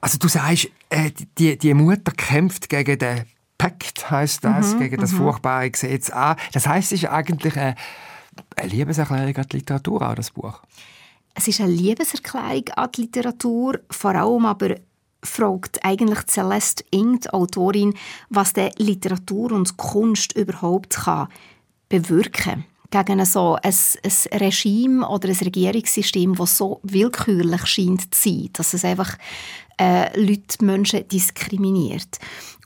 Also 0.02 0.18
du 0.18 0.28
sagst, 0.28 0.70
äh, 0.90 1.12
die, 1.38 1.58
die 1.58 1.74
Mutter 1.74 2.12
kämpft 2.12 2.70
gegen 2.70 2.98
den 2.98 3.26
Pakt, 3.58 4.10
heißt 4.10 4.44
das, 4.44 4.74
mhm, 4.74 4.80
gegen 4.80 5.02
das 5.02 5.12
mhm. 5.12 5.18
furchtbare 5.18 5.70
Gesetz 5.70 6.10
an. 6.10 6.38
Das 6.54 6.68
heißt, 6.68 6.94
es 6.94 7.04
ist 7.04 7.10
eigentlich 7.10 7.58
eine, 7.58 7.76
eine 8.56 8.70
Liebeserklärung 8.70 9.36
an 9.36 9.46
die 9.52 9.58
Literatur, 9.58 10.02
auch 10.02 10.16
das 10.16 10.32
Buch. 10.32 10.62
Es 11.34 11.48
ist 11.48 11.60
eine 11.60 11.72
Liebeserklärung 11.72 12.70
an 12.76 12.90
die 12.96 13.02
Literatur, 13.02 13.80
vor 13.90 14.16
allem 14.16 14.46
aber 14.46 14.76
fragt 15.24 15.84
eigentlich 15.84 16.26
Celeste 16.28 16.84
Ing, 16.92 17.20
die 17.20 17.30
Autorin, 17.30 17.94
was 18.30 18.54
der 18.54 18.72
Literatur 18.78 19.52
und 19.52 19.78
Kunst 19.78 20.34
überhaupt 20.34 20.92
kann 20.92 21.28
bewirken 21.90 22.66
gegen 22.92 23.24
so 23.26 23.58
ein, 23.62 23.74
ein 24.04 24.40
Regime 24.40 25.08
oder 25.08 25.30
ein 25.30 25.36
Regierungssystem, 25.36 26.36
das 26.36 26.58
so 26.58 26.80
willkürlich 26.84 27.66
scheint 27.68 28.14
zu 28.16 28.30
sein, 28.30 28.50
dass 28.54 28.74
es 28.74 28.84
einfach 28.84 29.16
äh, 29.80 30.20
Leute, 30.20 30.64
Menschen 30.66 31.08
diskriminiert. 31.08 32.18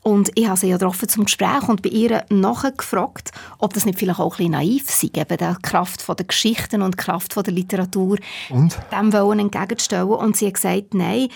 Und 0.02 0.32
ich 0.36 0.48
habe 0.48 0.60
sie 0.60 0.68
ja 0.68 0.78
getroffen 0.78 1.08
zum 1.08 1.26
Gespräch 1.26 1.68
und 1.68 1.82
bei 1.82 1.90
ihr 1.90 2.26
nachgefragt, 2.30 3.32
ob 3.58 3.74
das 3.74 3.86
nicht 3.86 3.98
vielleicht 3.98 4.20
auch 4.20 4.34
ein 4.34 4.38
bisschen 4.38 4.52
naiv 4.52 4.90
sei, 4.90 5.10
eben 5.14 5.38
die 5.38 5.62
Kraft 5.62 6.06
der 6.08 6.26
Geschichten 6.26 6.82
und 6.82 6.96
die 6.96 7.04
Kraft 7.04 7.36
der 7.36 7.54
Literatur 7.54 8.18
und? 8.50 8.78
dem 8.92 9.14
wollen 9.14 9.40
entgegenzustellen. 9.40 10.10
Und 10.10 10.36
sie 10.36 10.48
hat 10.48 10.56
gesagt, 10.56 10.94
nein, 10.94 11.30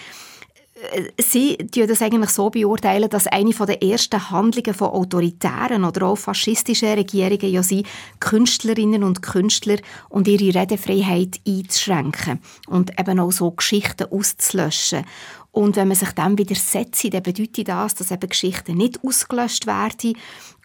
Sie 1.20 1.58
beurteilen 1.72 1.88
das 1.88 2.02
eigentlich 2.02 2.30
so, 2.30 2.50
beurteilen, 2.50 3.10
dass 3.10 3.26
eine 3.28 3.52
der 3.52 3.82
ersten 3.82 4.30
Handlungen 4.30 4.74
von 4.74 4.90
autoritären 4.90 5.84
oder 5.84 6.08
auch 6.08 6.18
faschistischen 6.18 6.94
Regierungen 6.94 7.52
ja 7.52 7.64
sind, 7.64 7.88
Künstlerinnen 8.20 9.04
und 9.04 9.22
Künstler 9.22 9.78
und 10.10 10.28
ihre 10.28 10.60
Redefreiheit 10.60 11.40
einzuschränken 11.48 12.40
und 12.68 13.00
eben 13.00 13.20
auch 13.20 13.32
so 13.32 13.52
Geschichten 13.52 14.12
auszulöschen. 14.12 15.06
Und 15.52 15.76
wenn 15.76 15.88
man 15.88 15.98
sich 15.98 16.12
dem 16.12 16.38
widersetzt, 16.38 17.12
dann 17.12 17.24
bedeutet 17.24 17.68
das, 17.68 17.96
dass 17.96 18.12
eben 18.12 18.30
Geschichten 18.30 18.78
nicht 18.78 19.04
ausgelöscht 19.04 19.66
werden 19.66 20.16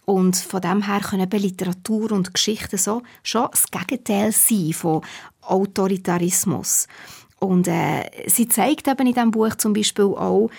und 0.05 0.35
von 0.35 0.61
dem 0.61 0.85
her 0.85 0.99
können 0.99 1.23
eben 1.23 1.41
Literatur 1.41 2.11
und 2.11 2.33
Geschichten 2.33 2.77
so 2.77 3.01
schon 3.23 3.47
das 3.49 3.71
Gegenteil 3.71 4.31
sein 4.31 4.73
von 4.73 5.01
Autoritarismus. 5.41 6.87
Und 7.43 7.67
äh, 7.67 8.09
sie 8.27 8.47
zeigt 8.47 8.87
eben 8.87 9.07
in 9.07 9.13
diesem 9.13 9.31
Buch 9.31 9.55
zum 9.55 9.73
Beispiel 9.73 10.05
auch 10.05 10.49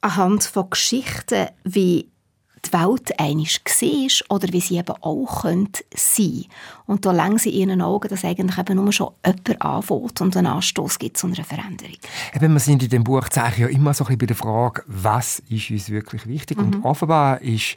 anhand 0.00 0.44
von 0.44 0.70
Geschichten, 0.70 1.48
wie 1.64 2.08
die 2.64 2.72
Welt 2.72 3.18
einig 3.18 3.60
war 3.64 4.36
oder 4.36 4.52
wie 4.52 4.60
sie 4.60 4.78
eben 4.78 4.94
auch 5.00 5.42
könnte 5.42 5.84
sein 5.94 6.44
Und 6.86 7.06
da 7.06 7.12
längen 7.12 7.38
sie 7.38 7.50
in 7.50 7.70
ihren 7.70 7.82
Augen, 7.82 8.08
dass 8.08 8.24
eigentlich 8.24 8.58
eben 8.58 8.76
nur 8.76 8.92
schon 8.92 9.12
jemand 9.24 9.62
anfängt 9.62 10.20
und 10.20 10.36
einen 10.36 10.48
Anstoß 10.48 10.98
gibt 10.98 11.16
zu 11.16 11.28
einer 11.28 11.44
Veränderung. 11.44 11.96
Eben, 12.34 12.52
wir 12.52 12.60
sind 12.60 12.82
in 12.82 12.90
dem 12.90 13.04
Buch 13.04 13.28
ja 13.34 13.68
immer 13.68 13.94
so 13.94 14.04
ein 14.04 14.08
bisschen 14.08 14.18
bei 14.18 14.26
der 14.26 14.36
Frage, 14.36 14.82
was 14.86 15.38
ist 15.48 15.70
uns 15.70 15.88
wirklich 15.88 16.26
wichtig? 16.26 16.58
Mhm. 16.58 16.64
Und 16.64 16.84
offenbar 16.84 17.40
ist 17.40 17.76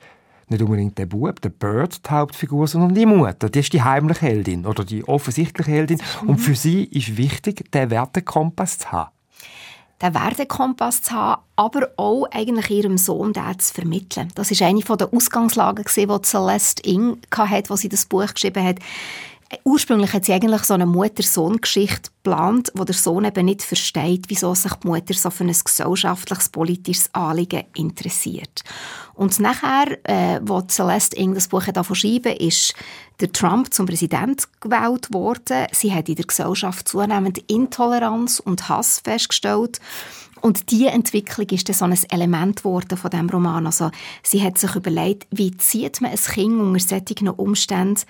nicht 0.52 0.62
unbedingt 0.62 0.98
der 0.98 1.06
Bub, 1.06 1.42
der 1.42 1.50
Bird, 1.50 2.06
die 2.06 2.10
Hauptfigur, 2.10 2.68
sondern 2.68 2.94
die 2.94 3.06
Mutter. 3.06 3.50
Die 3.50 3.60
ist 3.60 3.74
die 3.74 3.82
heimliche 3.82 4.26
Heldin 4.26 4.66
oder 4.66 4.84
die 4.84 5.04
offensichtliche 5.08 5.72
Heldin. 5.72 6.02
Und 6.26 6.38
für 6.38 6.56
sie 6.56 6.84
ist 6.86 7.18
wichtig, 7.18 7.72
den 7.72 7.90
Wertekompass 7.90 8.80
zu 8.80 8.92
haben. 8.92 9.12
Den 10.02 10.14
Wertekompass 10.16 11.04
zu 11.04 11.12
haben, 11.12 11.42
aber 11.56 11.90
auch 11.98 12.26
eigentlich 12.32 12.70
ihrem 12.72 12.98
Sohn 12.98 13.34
den 13.34 13.60
zu 13.60 13.74
vermitteln. 13.74 14.30
Das 14.34 14.50
ist 14.50 14.62
eine 14.62 14.82
der 14.82 15.14
Ausgangslagen, 15.14 15.86
die 15.86 16.08
Celeste 16.24 16.84
Ing 16.90 17.18
hatte, 17.36 17.72
als 17.72 17.82
sie 17.82 17.90
das 17.90 18.06
Buch 18.06 18.34
geschrieben 18.34 18.64
hat. 18.64 18.80
Ursprünglich 19.64 20.14
hat 20.14 20.26
sie 20.26 20.34
eigentlich 20.34 20.64
so 20.64 20.74
eine 20.74 20.86
Mutter-Sohn-Geschichte 20.86 22.10
geplant, 22.24 22.72
wo 22.74 22.84
der 22.84 22.96
Sohn 22.96 23.26
eben 23.26 23.46
nicht 23.46 23.62
versteht, 23.62 24.26
wieso 24.28 24.54
sich 24.56 24.74
die 24.76 24.88
Mutter 24.88 25.14
so 25.14 25.30
für 25.30 25.44
ein 25.44 25.54
gesellschaftliches, 25.54 26.50
politisches 26.50 27.10
Anliegen 27.14 27.64
interessiert. 27.76 28.64
Und 29.14 29.40
nachher, 29.40 29.98
äh, 30.04 30.40
wo 30.44 30.62
Celeste 30.62 31.18
Ing 31.18 31.34
das 31.34 31.50
Buch 31.50 31.66
davon 31.66 31.96
schreiben, 31.96 32.36
ist 32.38 32.74
der 33.20 33.32
Trump 33.32 33.74
zum 33.74 33.86
Präsident 33.86 34.48
gewählt 34.62 35.14
worden. 35.14 35.68
Sie 35.74 35.94
hat 35.94 36.08
in 36.08 36.16
der 36.16 36.26
Gesellschaft 36.26 36.88
zunehmend 36.88 37.38
Intoleranz 37.50 38.40
und 38.40 38.70
Hass 38.70 39.02
festgestellt. 39.04 39.80
Und 40.42 40.72
diese 40.72 40.90
Entwicklung 40.90 41.48
ist 41.50 41.70
dann 41.70 41.76
so 41.76 41.86
ein 41.86 41.98
Element 42.10 42.58
geworden 42.58 42.98
von 42.98 43.12
dem 43.12 43.30
Roman. 43.30 43.68
Also, 43.68 43.92
sie 44.24 44.42
hat 44.42 44.58
sich 44.58 44.76
überlegt, 44.76 45.28
wie 45.30 45.56
zieht 45.58 46.02
man 46.02 46.12
ein 46.12 46.18
Kind 46.18 46.60
unter 46.60 46.80
solchen 46.80 47.30
Umständen 47.30 48.02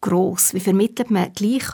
groß? 0.00 0.54
Wie 0.54 0.60
vermittelt 0.60 1.10
man 1.10 1.32
gleich 1.32 1.64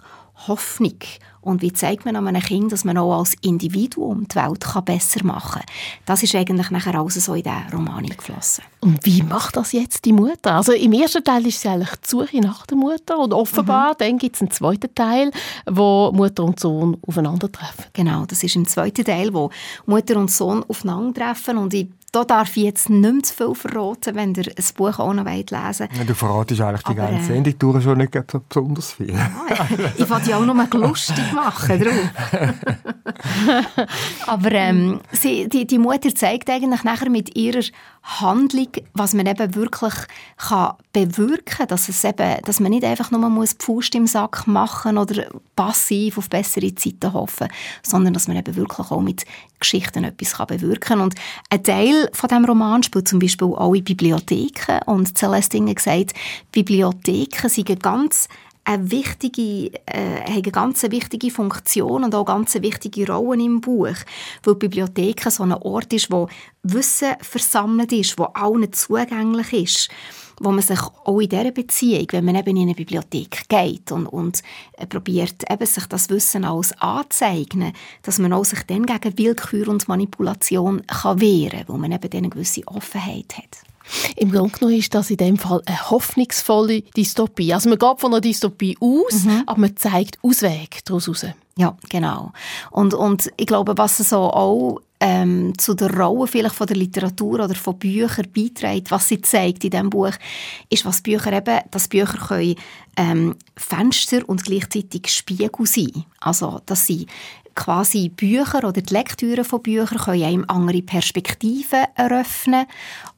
Hoffnung? 0.48 0.98
Und 1.46 1.62
wie 1.62 1.72
zeigt 1.72 2.04
man 2.04 2.16
einem 2.16 2.42
Kind, 2.42 2.72
dass 2.72 2.84
man 2.84 2.98
auch 2.98 3.20
als 3.20 3.34
Individuum 3.40 4.26
die 4.26 4.34
Welt 4.34 4.64
kann 4.64 4.84
besser 4.84 5.24
machen 5.24 5.62
kann? 5.62 5.74
Das 6.04 6.24
ist 6.24 6.34
eigentlich 6.34 6.72
nachher 6.72 6.96
alles 6.96 7.24
so 7.24 7.34
in 7.34 7.44
diesen 7.44 7.68
Roman 7.72 8.04
geflossen. 8.04 8.64
Und 8.80 9.06
wie 9.06 9.22
macht 9.22 9.56
das 9.56 9.70
jetzt 9.70 10.04
die 10.06 10.12
Mutter? 10.12 10.56
Also 10.56 10.72
im 10.72 10.92
ersten 10.92 11.22
Teil 11.22 11.46
ist 11.46 11.60
sie 11.60 11.68
eigentlich 11.68 11.94
die 12.04 12.08
Suche 12.08 12.40
nach 12.40 12.66
der 12.66 12.76
Mutter 12.76 13.16
und 13.16 13.32
offenbar 13.32 13.90
mhm. 13.90 13.98
dann 13.98 14.18
gibt 14.18 14.34
es 14.34 14.42
einen 14.42 14.50
zweiten 14.50 14.92
Teil, 14.92 15.30
wo 15.70 16.10
Mutter 16.12 16.42
und 16.42 16.58
Sohn 16.58 16.96
aufeinandertreffen. 17.06 17.84
Genau, 17.92 18.26
das 18.26 18.42
ist 18.42 18.56
im 18.56 18.66
zweiten 18.66 19.04
Teil, 19.04 19.32
wo 19.32 19.50
Mutter 19.86 20.16
und 20.16 20.32
Sohn 20.32 20.64
aufeinandertreffen 20.64 21.58
und 21.58 21.72
ich 21.74 21.86
da 22.16 22.24
darf 22.24 22.56
ich 22.56 22.62
jetzt 22.62 22.88
nicht 22.88 23.02
mehr 23.02 23.22
zu 23.22 23.34
viel 23.34 23.54
verraten, 23.54 24.14
wenn 24.14 24.34
ihr 24.34 24.46
ein 24.46 24.64
Buch 24.74 24.98
auch 24.98 25.12
noch 25.12 25.26
lesen 25.26 25.50
wollt. 25.52 25.80
Ja, 25.98 26.04
du 26.06 26.14
verratest 26.14 26.62
eigentlich 26.62 26.82
die 26.82 26.98
Aber, 26.98 27.10
ganze 27.10 27.32
äh, 27.32 27.34
Sendung 27.34 27.58
durch 27.58 27.84
schon 27.84 27.98
nicht 27.98 28.14
so 28.32 28.40
besonders 28.48 28.92
viel. 28.92 29.14
Ja, 29.14 29.30
ich 29.98 30.08
wollte 30.08 30.30
ja 30.30 30.38
auch 30.38 30.46
mal 30.46 30.66
lustig 30.72 31.32
machen 31.34 31.78
drauf. 31.78 32.10
Aber 34.26 34.52
ähm, 34.52 35.00
sie, 35.12 35.46
die, 35.46 35.66
die 35.66 35.78
Mutter 35.78 36.14
zeigt 36.14 36.48
eigentlich 36.48 36.84
nachher 36.84 37.10
mit 37.10 37.36
ihrer 37.36 37.60
Handlung, 38.06 38.68
was 38.94 39.14
man 39.14 39.26
eben 39.26 39.54
wirklich 39.56 39.94
kann 40.36 40.74
bewirken 40.92 41.44
kann, 41.44 41.68
dass, 41.68 41.86
dass 41.86 42.60
man 42.60 42.70
nicht 42.70 42.84
einfach 42.84 43.10
nur 43.10 43.28
muss 43.28 43.58
die 43.58 43.64
Faust 43.64 43.94
im 43.96 44.06
Sack 44.06 44.46
machen 44.46 44.96
oder 44.96 45.26
passiv 45.56 46.16
auf 46.16 46.30
bessere 46.30 46.72
Zeiten 46.76 47.12
hoffen, 47.12 47.48
sondern 47.82 48.14
dass 48.14 48.28
man 48.28 48.36
eben 48.36 48.54
wirklich 48.54 48.90
auch 48.92 49.00
mit 49.00 49.24
Geschichten 49.58 50.04
etwas 50.04 50.34
kann 50.34 50.46
bewirken 50.46 50.80
kann. 50.80 51.00
Und 51.00 51.14
ein 51.50 51.64
Teil 51.64 52.08
von 52.12 52.28
dem 52.28 52.44
Roman 52.44 52.84
spielt 52.84 53.08
zum 53.08 53.18
Beispiel 53.18 53.48
auch 53.48 53.74
in 53.74 53.82
Bibliotheken 53.82 54.80
und 54.86 55.18
Celeste 55.18 55.58
hat 55.58 55.76
gesagt, 55.76 56.12
Bibliotheken 56.52 57.48
sind 57.48 57.82
ganz 57.82 58.28
eine 58.66 58.90
wichtige, 58.90 59.72
äh, 59.86 60.20
haben 60.24 60.32
eine 60.32 60.42
ganz 60.42 60.82
wichtige 60.82 61.30
Funktion 61.30 62.04
und 62.04 62.14
auch 62.14 62.24
ganz 62.24 62.54
wichtige 62.54 63.10
Rollen 63.10 63.40
im 63.40 63.60
Buch, 63.60 63.94
weil 64.42 64.54
die 64.54 64.58
Bibliothek 64.58 65.22
so 65.30 65.44
ein 65.44 65.52
Ort 65.52 65.92
ist, 65.92 66.10
wo 66.10 66.28
Wissen 66.64 67.14
versammelt 67.20 67.92
ist, 67.92 68.18
wo 68.18 68.24
allen 68.24 68.72
zugänglich 68.72 69.52
ist 69.52 69.88
wo 70.38 70.50
man 70.50 70.60
sich 70.60 70.78
auch 70.78 71.18
in 71.18 71.30
dieser 71.30 71.50
Beziehung, 71.50 72.08
wenn 72.10 72.26
man 72.26 72.34
eben 72.34 72.56
in 72.56 72.64
eine 72.64 72.74
Bibliothek 72.74 73.48
geht 73.48 73.90
und, 73.90 74.06
und 74.06 74.42
äh, 74.76 74.86
probiert, 74.86 75.50
eben 75.50 75.64
sich 75.64 75.86
das 75.86 76.10
Wissen 76.10 76.44
alles 76.44 76.78
anzueignen, 76.78 77.72
dass 78.02 78.18
man 78.18 78.34
auch 78.34 78.44
sich 78.44 78.62
dann 78.64 78.84
gegen 78.84 79.16
Willkür 79.16 79.68
und 79.68 79.88
Manipulation 79.88 80.86
kann 80.86 81.22
wehren 81.22 81.60
kann, 81.60 81.68
wo 81.68 81.78
man 81.78 81.92
eben 81.92 82.12
eine 82.12 82.28
gewisse 82.28 82.68
Offenheit 82.68 83.38
hat. 83.38 83.65
Im 84.16 84.32
Grunde 84.32 84.58
genommen 84.58 84.78
ist 84.78 84.94
das 84.94 85.10
in 85.10 85.16
dem 85.16 85.36
Fall 85.36 85.62
eine 85.66 85.90
hoffnungsvolle 85.90 86.82
Dystopie. 86.96 87.52
Also 87.54 87.68
man 87.68 87.78
geht 87.78 88.00
von 88.00 88.12
einer 88.12 88.20
Dystopie 88.20 88.76
aus, 88.80 89.24
mhm. 89.24 89.42
aber 89.46 89.60
man 89.60 89.76
zeigt 89.76 90.18
Auswege 90.22 90.78
daraus 90.84 91.06
heraus. 91.06 91.26
Ja, 91.58 91.76
genau. 91.88 92.32
Und, 92.70 92.92
und 92.94 93.30
ich 93.36 93.46
glaube, 93.46 93.78
was 93.78 93.96
so 93.96 94.16
auch 94.16 94.80
ähm, 95.00 95.56
zu 95.58 95.74
der 95.74 95.94
Rolle 95.94 96.26
vielleicht 96.26 96.54
von 96.54 96.66
der 96.66 96.76
Literatur 96.76 97.44
oder 97.44 97.54
von 97.54 97.78
Büchern 97.78 98.26
beiträgt, 98.34 98.90
was 98.90 99.08
sie 99.08 99.20
zeigt 99.20 99.64
in 99.64 99.70
diesem 99.70 99.90
Buch, 99.90 100.12
ist, 100.70 100.84
was 100.84 101.02
Bücher 101.02 101.32
eben, 101.32 101.60
dass 101.70 101.88
Bücher 101.88 102.18
können, 102.18 102.56
ähm, 102.96 103.36
Fenster 103.56 104.26
und 104.26 104.44
gleichzeitig 104.44 105.08
Spiegel 105.08 105.66
sein. 105.66 106.04
Also, 106.20 106.60
dass 106.66 106.86
sie 106.86 107.06
quasi 107.56 108.10
Bücher 108.10 108.58
oder 108.58 108.80
die 108.80 108.94
Lektüre 108.94 109.42
von 109.42 109.62
Büchern 109.62 109.98
können 109.98 110.22
einem 110.22 110.44
andere 110.46 110.82
Perspektiven 110.82 111.86
eröffnen 111.96 112.66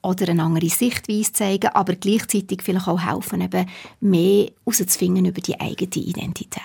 oder 0.01 0.29
eine 0.29 0.43
andere 0.43 0.71
Sichtweise 0.71 1.33
zeigen, 1.33 1.69
aber 1.75 1.95
gleichzeitig 1.97 2.63
vielleicht 2.63 2.89
auch 2.89 3.01
helfen, 3.01 3.43
eben 3.43 3.67
mehr 4.01 4.49
herauszufinden 4.65 5.27
über 5.27 5.43
die 5.43 5.61
eigene 5.61 6.07
Identität. 6.07 6.63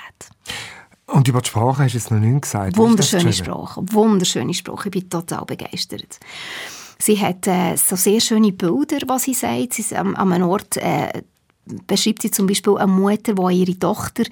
Und 1.07 1.27
über 1.27 1.41
die 1.41 1.49
Sprache 1.49 1.83
hast 1.83 1.93
du 1.93 1.97
es 1.97 2.09
noch 2.09 2.19
nicht 2.19 2.43
gesagt. 2.43 2.77
Wunderschöne 2.77 3.33
Sprache, 3.33 3.81
wunderschöne 3.91 4.53
Sprache. 4.53 4.87
Ich 4.87 4.91
bin 4.91 5.09
total 5.09 5.43
begeistert. 5.45 6.19
Sie 6.99 7.19
hat 7.19 7.47
äh, 7.47 7.75
so 7.75 7.97
sehr 7.97 8.21
schöne 8.21 8.53
Bilder, 8.53 8.99
was 9.07 9.23
sie 9.23 9.33
sagt. 9.33 9.73
Sie, 9.73 9.95
am, 9.95 10.15
an 10.15 10.31
einem 10.31 10.47
Ort 10.47 10.77
äh, 10.77 11.23
beschreibt 11.87 12.21
sie 12.21 12.31
zum 12.31 12.47
Beispiel 12.47 12.77
eine 12.77 12.91
Mutter, 12.91 13.33
die 13.33 13.55
ihre 13.55 13.77
Tochter 13.77 14.23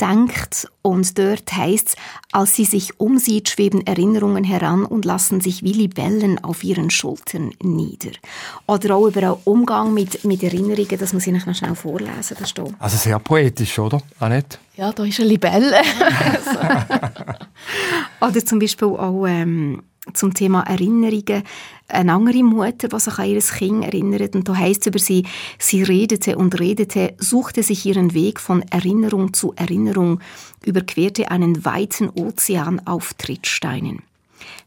denkt 0.00 0.68
und 0.82 1.18
dort 1.18 1.52
heißt 1.52 1.96
als 2.32 2.56
sie 2.56 2.64
sich 2.64 2.98
umsieht, 2.98 3.48
schweben 3.48 3.86
Erinnerungen 3.86 4.42
heran 4.42 4.84
und 4.84 5.04
lassen 5.04 5.40
sich 5.40 5.62
wie 5.62 5.72
Libellen 5.72 6.42
auf 6.42 6.64
ihren 6.64 6.90
Schultern 6.90 7.52
nieder. 7.62 8.10
Oder 8.66 8.96
auch 8.96 9.06
über 9.06 9.20
einen 9.20 9.36
Umgang 9.44 9.94
mit, 9.94 10.24
mit 10.24 10.42
Erinnerungen, 10.42 10.98
das 10.98 11.12
muss 11.12 11.26
ich 11.26 11.46
noch 11.46 11.54
schnell 11.54 11.76
vorlesen. 11.76 12.36
Das 12.38 12.50
steht. 12.50 12.74
Also 12.80 12.96
sehr 12.96 13.18
poetisch, 13.20 13.78
oder, 13.78 14.02
Annette? 14.18 14.58
Ja, 14.76 14.92
da 14.92 15.04
ist 15.04 15.20
eine 15.20 15.28
Libelle. 15.28 15.76
oder 18.20 18.44
zum 18.44 18.58
Beispiel 18.58 18.88
auch... 18.88 19.26
Ähm, 19.26 19.82
zum 20.12 20.34
Thema 20.34 20.64
Erinnerungen. 20.64 21.44
Eine 21.88 22.14
andere 22.14 22.42
Mutter, 22.42 22.88
die 22.88 22.98
sich 22.98 23.18
an 23.18 23.28
ihr 23.28 23.40
Kind 23.40 23.84
erinnert, 23.84 24.34
und 24.34 24.48
da 24.48 24.56
heißt 24.56 24.82
es 24.82 24.86
über 24.86 24.98
sie, 24.98 25.26
sie 25.58 25.82
redete 25.82 26.36
und 26.36 26.58
redete, 26.58 27.14
suchte 27.18 27.62
sich 27.62 27.84
ihren 27.84 28.14
Weg 28.14 28.40
von 28.40 28.62
Erinnerung 28.62 29.34
zu 29.34 29.52
Erinnerung, 29.54 30.20
überquerte 30.64 31.30
einen 31.30 31.64
weiten 31.64 32.08
Ozean 32.08 32.86
auf 32.86 33.12
Trittsteinen. 33.14 34.02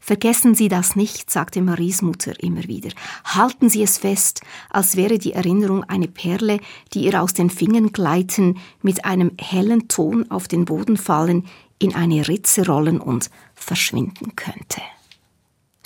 Vergessen 0.00 0.54
Sie 0.54 0.68
das 0.68 0.96
nicht, 0.96 1.30
sagte 1.30 1.60
Maries 1.60 2.02
Mutter 2.02 2.32
immer 2.42 2.64
wieder. 2.64 2.90
Halten 3.24 3.68
Sie 3.68 3.82
es 3.82 3.98
fest, 3.98 4.40
als 4.70 4.96
wäre 4.96 5.18
die 5.18 5.32
Erinnerung 5.32 5.84
eine 5.84 6.08
Perle, 6.08 6.60
die 6.94 7.04
ihr 7.04 7.20
aus 7.20 7.34
den 7.34 7.50
Fingern 7.50 7.92
gleiten, 7.92 8.58
mit 8.80 9.04
einem 9.04 9.32
hellen 9.38 9.88
Ton 9.88 10.30
auf 10.30 10.48
den 10.48 10.64
Boden 10.64 10.96
fallen, 10.96 11.46
in 11.78 11.94
eine 11.94 12.26
Ritze 12.26 12.66
rollen 12.66 13.00
und 13.00 13.30
verschwinden 13.54 14.34
könnte. 14.34 14.80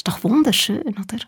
Ist 0.02 0.08
doch 0.08 0.24
wunderschön, 0.24 0.82
oder? 0.98 1.18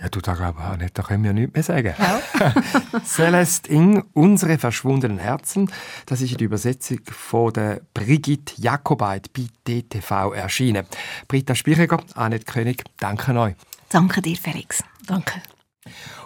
Ja, 0.00 0.08
du 0.08 0.20
da 0.20 0.32
aber 0.32 0.78
nicht, 0.78 0.96
da 0.96 1.02
können 1.02 1.24
wir 1.24 1.34
nichts 1.34 1.52
mehr 1.52 1.62
sagen. 1.62 1.94
Ja. 1.98 2.54
Celeste 3.04 3.70
Ing, 3.70 4.02
Unsere 4.14 4.56
verschwundenen 4.56 5.18
Herzen, 5.18 5.70
das 6.06 6.22
ist 6.22 6.40
die 6.40 6.44
Übersetzung 6.44 7.00
von 7.04 7.52
der 7.52 7.82
Brigitte 7.92 8.54
Jakobait 8.56 9.30
bei 9.34 9.42
DTV 9.68 10.32
erschienen. 10.32 10.86
Britta 11.28 11.54
Spicheger, 11.54 12.02
Annette 12.14 12.46
König, 12.46 12.82
danke 12.98 13.38
euch. 13.38 13.56
Danke 13.90 14.22
dir, 14.22 14.38
Felix. 14.38 14.82
Danke. 15.06 15.42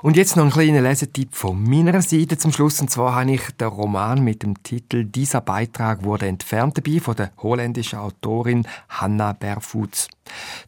Und 0.03 0.17
jetzt 0.17 0.37
noch 0.37 0.45
ein 0.45 0.51
kleiner 0.51 0.83
Lesetipp 0.83 1.35
von 1.35 1.63
meiner 1.63 2.03
Seite 2.03 2.37
zum 2.37 2.53
Schluss. 2.53 2.81
Und 2.81 2.91
zwar 2.91 3.15
habe 3.15 3.33
ich 3.33 3.51
den 3.59 3.69
Roman 3.69 4.23
mit 4.23 4.43
dem 4.43 4.63
Titel 4.63 5.05
Dieser 5.05 5.41
Beitrag 5.41 6.05
wurde 6.05 6.27
entfernt 6.27 6.77
dabei 6.77 7.01
von 7.01 7.17
der 7.17 7.33
holländischen 7.39 7.99
Autorin 7.99 8.67
Hanna 8.89 9.33
Berfuts. 9.33 10.09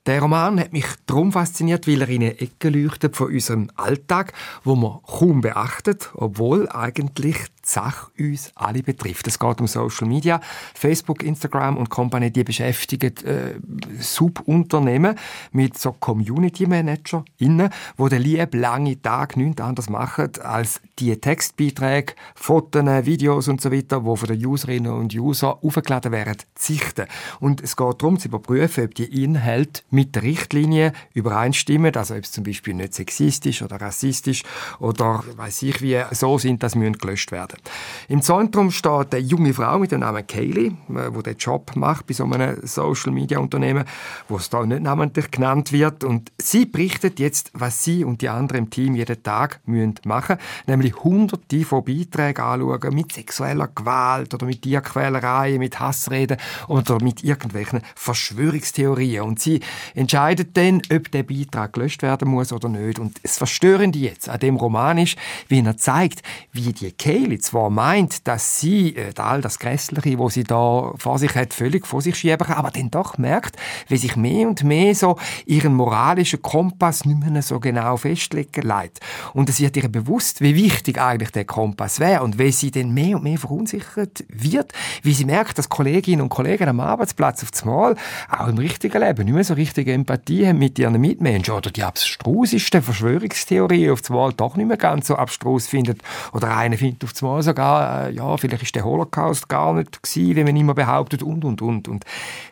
Der 0.06 0.22
Roman 0.22 0.58
hat 0.58 0.72
mich 0.72 0.86
darum 1.06 1.32
fasziniert, 1.32 1.86
weil 1.86 2.00
er 2.00 2.08
in 2.08 2.22
eine 2.22 2.40
Ecke 2.40 2.70
leuchtet 2.70 3.16
von 3.16 3.28
unserem 3.28 3.70
Alltag, 3.76 4.32
wo 4.64 4.74
man 4.74 5.00
kaum 5.02 5.42
beachtet, 5.42 6.10
obwohl 6.14 6.68
eigentlich 6.68 7.36
Sache 7.68 8.10
uns 8.18 8.50
alle 8.54 8.82
betrifft. 8.82 9.26
Es 9.26 9.38
geht 9.38 9.60
um 9.60 9.66
Social 9.66 10.06
Media, 10.06 10.40
Facebook, 10.74 11.22
Instagram 11.22 11.76
und 11.76 11.90
Company, 11.90 12.30
die 12.30 12.44
beschäftigen 12.44 13.14
äh, 13.24 13.54
Subunternehmen 14.00 15.16
mit 15.52 15.78
so 15.78 15.92
Community 15.92 16.66
Manager 16.66 17.24
innen, 17.38 17.70
wo 17.96 18.08
der 18.08 18.18
lieb 18.18 18.54
lange 18.54 19.00
Tag 19.00 19.36
nichts 19.36 19.60
anderes 19.60 19.88
machen, 19.88 20.30
als 20.42 20.80
die 20.98 21.16
Textbeiträge, 21.16 22.14
Fotos, 22.34 22.84
Videos 23.04 23.48
und 23.48 23.60
so 23.60 23.72
weiter, 23.72 24.00
die 24.00 24.16
von 24.16 24.28
den 24.28 24.46
Userinnen 24.46 24.92
und 24.92 25.14
Usern 25.14 25.56
aufgeladen 25.62 26.12
werden, 26.12 26.36
sichten. 26.56 27.06
Und 27.40 27.60
es 27.60 27.76
geht 27.76 28.02
darum, 28.02 28.18
zu 28.18 28.28
überprüfen, 28.28 28.84
ob 28.84 28.94
die 28.94 29.24
Inhalte 29.24 29.48
Inhalt 29.48 29.84
mit 29.90 30.14
der 30.14 30.22
Richtlinie 30.22 30.92
übereinstimmen, 31.14 31.94
also 31.94 32.14
ob 32.14 32.24
es 32.24 32.32
zum 32.32 32.44
Beispiel 32.44 32.74
nicht 32.74 32.94
sexistisch 32.94 33.62
oder 33.62 33.80
rassistisch 33.80 34.42
oder 34.78 35.22
weiß 35.36 35.62
ich 35.62 35.82
wie 35.82 36.02
so 36.12 36.38
sind, 36.38 36.62
dass 36.62 36.74
müssen 36.74 36.98
gelöscht 36.98 37.32
werden. 37.32 37.57
Im 38.08 38.22
Zentrum 38.22 38.70
steht 38.70 39.14
eine 39.14 39.18
junge 39.18 39.54
Frau 39.54 39.78
mit 39.78 39.92
dem 39.92 40.00
Namen 40.00 40.26
Kaylee, 40.26 40.72
äh, 40.90 41.10
wo 41.12 41.22
den 41.22 41.36
Job 41.36 41.74
macht 41.74 42.06
bei 42.06 42.14
so 42.14 42.24
einem 42.24 42.58
Social 42.62 43.12
Media 43.12 43.38
Unternehmen, 43.38 43.84
wo 44.28 44.36
es 44.36 44.50
da 44.50 44.64
nicht 44.66 44.82
namentlich 44.82 45.30
genannt 45.30 45.72
wird 45.72 46.04
und 46.04 46.30
sie 46.38 46.66
berichtet 46.66 47.18
jetzt, 47.18 47.50
was 47.54 47.82
sie 47.82 48.04
und 48.04 48.20
die 48.20 48.28
anderen 48.28 48.64
im 48.64 48.70
Team 48.70 48.94
jeden 48.94 49.22
Tag 49.22 49.60
müssen 49.64 49.94
machen, 50.04 50.36
nämlich 50.66 50.94
hunderte 51.02 51.64
von 51.64 51.84
Beiträgen 51.84 52.42
anschauen 52.42 52.94
mit 52.94 53.12
sexueller 53.12 53.68
Gewalt 53.68 54.34
oder 54.34 54.44
mit 54.44 54.62
Tierquälerei, 54.62 55.56
mit 55.58 55.80
Hassreden 55.80 56.36
oder 56.68 57.02
mit 57.02 57.24
irgendwelchen 57.24 57.80
Verschwörungstheorien 57.94 59.22
und 59.22 59.38
und 59.38 59.42
sie 59.42 59.60
entscheidet 59.94 60.56
dann, 60.56 60.82
ob 60.92 61.12
der 61.12 61.22
Beitrag 61.22 61.72
gelöscht 61.72 62.02
werden 62.02 62.28
muss 62.28 62.52
oder 62.52 62.68
nicht. 62.68 62.98
Und 62.98 63.22
das 63.22 63.38
Verstörende 63.38 63.98
jetzt 63.98 64.28
an 64.28 64.40
dem 64.40 64.56
Roman 64.56 64.98
ist, 64.98 65.16
wie 65.46 65.60
er 65.60 65.76
zeigt, 65.76 66.22
wie 66.52 66.72
die 66.72 66.90
Kaylee 66.90 67.38
zwar 67.48 67.70
meint, 67.70 68.26
dass 68.28 68.60
sie 68.60 68.94
äh, 68.94 69.12
all 69.16 69.40
das 69.40 69.58
Grässliche, 69.58 70.18
wo 70.18 70.28
sie 70.28 70.44
da 70.44 70.92
vor 70.96 71.18
sich 71.18 71.34
hat, 71.34 71.54
völlig 71.54 71.86
vor 71.86 72.02
sich 72.02 72.16
schieben 72.16 72.46
kann, 72.46 72.56
aber 72.56 72.70
dann 72.70 72.90
doch 72.90 73.18
merkt, 73.18 73.56
wie 73.88 73.96
sich 73.96 74.16
mehr 74.16 74.48
und 74.48 74.64
mehr 74.64 74.94
so 74.94 75.16
ihren 75.46 75.74
moralischen 75.74 76.42
Kompass 76.42 77.04
nicht 77.04 77.18
mehr 77.20 77.42
so 77.42 77.58
genau 77.58 77.96
festlegen 77.96 78.62
lässt. 78.62 79.00
Und 79.32 79.48
es 79.48 79.60
wird 79.60 79.76
ihr 79.76 79.88
bewusst, 79.88 80.40
wie 80.40 80.54
wichtig 80.54 81.00
eigentlich 81.00 81.30
der 81.30 81.44
Kompass 81.44 82.00
wäre 82.00 82.22
und 82.22 82.38
wie 82.38 82.52
sie 82.52 82.70
dann 82.70 82.92
mehr 82.92 83.16
und 83.16 83.24
mehr 83.24 83.38
verunsichert 83.38 84.24
wird, 84.28 84.72
wie 85.02 85.14
sie 85.14 85.24
merkt, 85.24 85.58
dass 85.58 85.68
Kolleginnen 85.68 86.20
und 86.22 86.28
Kollegen 86.28 86.68
am 86.68 86.80
Arbeitsplatz 86.80 87.42
auf 87.42 87.64
Mal 87.64 87.96
auch 88.30 88.48
im 88.48 88.58
richtigen 88.58 89.00
Leben 89.00 89.24
nicht 89.24 89.34
mehr 89.34 89.44
so 89.44 89.54
richtige 89.54 89.92
Empathie 89.92 90.46
haben 90.46 90.58
mit 90.58 90.78
ihren 90.78 91.00
Mitmenschen 91.00 91.54
oder 91.54 91.70
die 91.70 91.82
abstrusesten 91.82 92.82
Verschwörungstheorien 92.82 93.92
auf 93.92 94.08
Mal 94.10 94.32
doch 94.34 94.56
nicht 94.56 94.68
mehr 94.68 94.76
ganz 94.76 95.06
so 95.06 95.16
abstrus 95.16 95.66
findet 95.66 96.02
oder 96.32 96.56
einer 96.56 96.76
findet 96.76 97.04
auf 97.04 97.22
Mal 97.22 97.37
sogar, 97.42 98.08
äh, 98.08 98.12
ja, 98.12 98.36
vielleicht 98.36 98.62
ist 98.62 98.74
der 98.74 98.84
Holocaust 98.84 99.48
gar 99.48 99.74
nicht 99.74 100.02
gewesen, 100.02 100.36
wie 100.36 100.44
man 100.44 100.56
immer 100.56 100.74
behauptet 100.74 101.22
und, 101.22 101.44
und, 101.44 101.62
und. 101.62 101.88
Und 101.88 102.04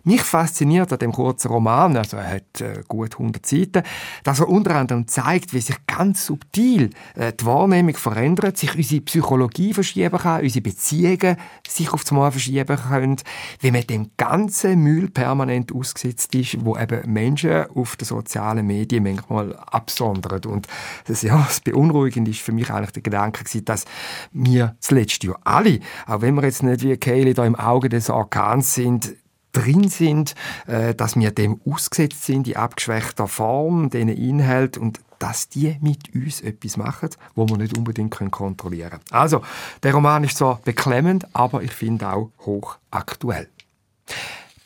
mich 0.04 0.22
fasziniert 0.22 0.92
an 0.92 0.98
dem 0.98 1.12
kurzen 1.12 1.48
Roman, 1.48 1.96
also 1.96 2.16
er 2.16 2.36
hat 2.36 2.60
äh, 2.60 2.82
gut 2.88 3.14
100 3.14 3.44
Seiten, 3.44 3.82
dass 4.24 4.40
er 4.40 4.48
unter 4.48 4.74
anderem 4.74 5.06
zeigt, 5.06 5.52
wie 5.52 5.60
sich 5.60 5.76
ganz 5.86 6.26
subtil 6.26 6.90
äh, 7.14 7.32
die 7.32 7.46
Wahrnehmung 7.46 7.96
verändert, 7.96 8.56
sich 8.56 8.74
unsere 8.74 9.00
Psychologie 9.02 9.72
verschieben 9.74 10.18
kann, 10.18 10.42
unsere 10.42 10.62
Beziehungen 10.62 11.36
sich 11.66 11.92
auf 11.92 12.04
Mal 12.10 12.30
verschieben 12.30 12.76
können, 12.76 13.16
wie 13.60 13.70
man 13.70 13.82
dem 13.82 14.10
ganzen 14.16 14.80
Müll 14.82 15.10
permanent 15.10 15.72
ausgesetzt 15.74 16.34
ist, 16.34 16.64
wo 16.64 16.76
eben 16.76 17.12
Menschen 17.12 17.66
auf 17.74 17.96
den 17.96 18.06
sozialen 18.06 18.66
Medien 18.66 19.02
manchmal 19.02 19.56
absondern. 19.56 20.44
Und 20.44 20.66
das, 21.06 21.22
ja, 21.22 21.36
das 21.46 21.60
Beunruhigende 21.60 22.30
ist 22.30 22.40
für 22.40 22.52
mich 22.52 22.70
eigentlich 22.70 22.92
der 22.92 23.02
Gedanke 23.02 23.44
dass 23.64 23.84
wir 24.32 24.75
zuletzt 24.80 25.22
ja 25.24 25.34
alle, 25.44 25.80
auch 26.06 26.20
wenn 26.20 26.34
wir 26.34 26.44
jetzt 26.44 26.62
nicht 26.62 26.82
wie 26.82 26.96
Kaylee 26.96 27.34
da 27.34 27.44
im 27.44 27.56
Auge 27.56 27.88
des 27.88 28.10
Orkans 28.10 28.74
sind, 28.74 29.14
drin 29.52 29.88
sind, 29.88 30.34
äh, 30.66 30.94
dass 30.94 31.16
wir 31.16 31.30
dem 31.30 31.60
ausgesetzt 31.66 32.24
sind, 32.24 32.46
in 32.46 32.56
abgeschwächter 32.56 33.26
Form, 33.26 33.90
diesen 33.90 34.08
Inhalt 34.08 34.76
und 34.76 35.00
dass 35.18 35.48
die 35.48 35.76
mit 35.80 36.14
uns 36.14 36.42
etwas 36.42 36.76
machen, 36.76 37.08
wo 37.34 37.48
wir 37.48 37.56
nicht 37.56 37.76
unbedingt 37.76 38.12
kontrollieren 38.30 38.90
können. 38.90 39.02
Also, 39.10 39.42
der 39.82 39.94
Roman 39.94 40.24
ist 40.24 40.36
zwar 40.36 40.60
beklemmend, 40.62 41.26
aber 41.34 41.62
ich 41.62 41.72
finde 41.72 42.12
auch 42.12 42.30
hochaktuell. 42.44 43.48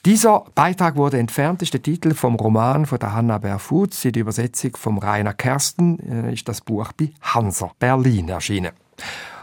Dieser 0.06 0.46
Beitrag 0.54 0.96
wurde 0.96 1.18
entfernt, 1.18 1.60
ist 1.62 1.74
der 1.74 1.82
Titel 1.82 2.14
vom 2.14 2.34
Roman 2.34 2.86
von 2.86 2.98
der 2.98 3.12
Hanna 3.12 3.38
Berfuß. 3.38 4.06
In 4.06 4.12
der 4.12 4.22
Übersetzung 4.22 4.74
von 4.76 4.98
Rainer 4.98 5.34
Kersten 5.34 5.98
äh, 6.00 6.32
ist 6.32 6.48
das 6.48 6.62
Buch 6.62 6.92
bei 6.92 7.12
Hansa 7.20 7.70
Berlin 7.78 8.30
erschienen. 8.30 8.72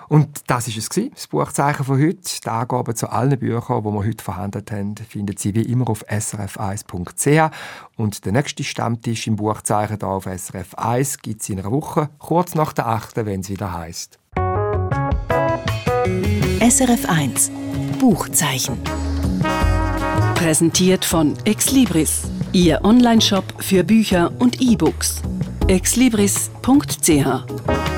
Und 0.09 0.41
das 0.47 0.67
ist 0.67 0.77
es 0.77 0.89
gewesen, 0.89 1.11
das 1.13 1.27
Buchzeichen 1.27 1.85
von 1.85 1.99
heute. 1.99 2.17
Die 2.43 2.49
Angaben 2.49 2.95
zu 2.95 3.09
allen 3.09 3.37
Büchern, 3.37 3.83
die 3.83 3.89
wir 3.89 4.05
heute 4.05 4.23
verhandelt 4.23 4.71
haben, 4.71 4.95
finden 4.95 5.35
Sie 5.37 5.53
wie 5.53 5.63
immer 5.63 5.89
auf 5.89 6.05
srf1.ch. 6.07 7.51
Und 7.95 8.25
der 8.25 8.31
nächste 8.31 8.63
Stammtisch 8.63 9.27
im 9.27 9.35
Buchzeichen 9.35 9.97
hier 9.99 10.07
auf 10.07 10.25
SRF 10.25 10.75
1 10.75 11.19
gibt 11.19 11.41
es 11.41 11.49
in 11.49 11.59
einer 11.59 11.71
Woche, 11.71 12.09
kurz 12.19 12.55
nach 12.55 12.73
der 12.73 12.87
8., 12.87 13.17
wenn 13.17 13.41
es 13.41 13.49
wieder 13.49 13.73
heißt. 13.73 14.17
SRF 16.59 17.09
1 17.09 17.51
Buchzeichen 17.99 18.77
Präsentiert 20.35 21.03
von 21.03 21.33
Exlibris, 21.45 22.23
Ihr 22.53 22.83
Onlineshop 22.83 23.43
für 23.59 23.83
Bücher 23.83 24.31
und 24.39 24.61
E-Books. 24.61 25.21
exlibris.ch 25.67 27.96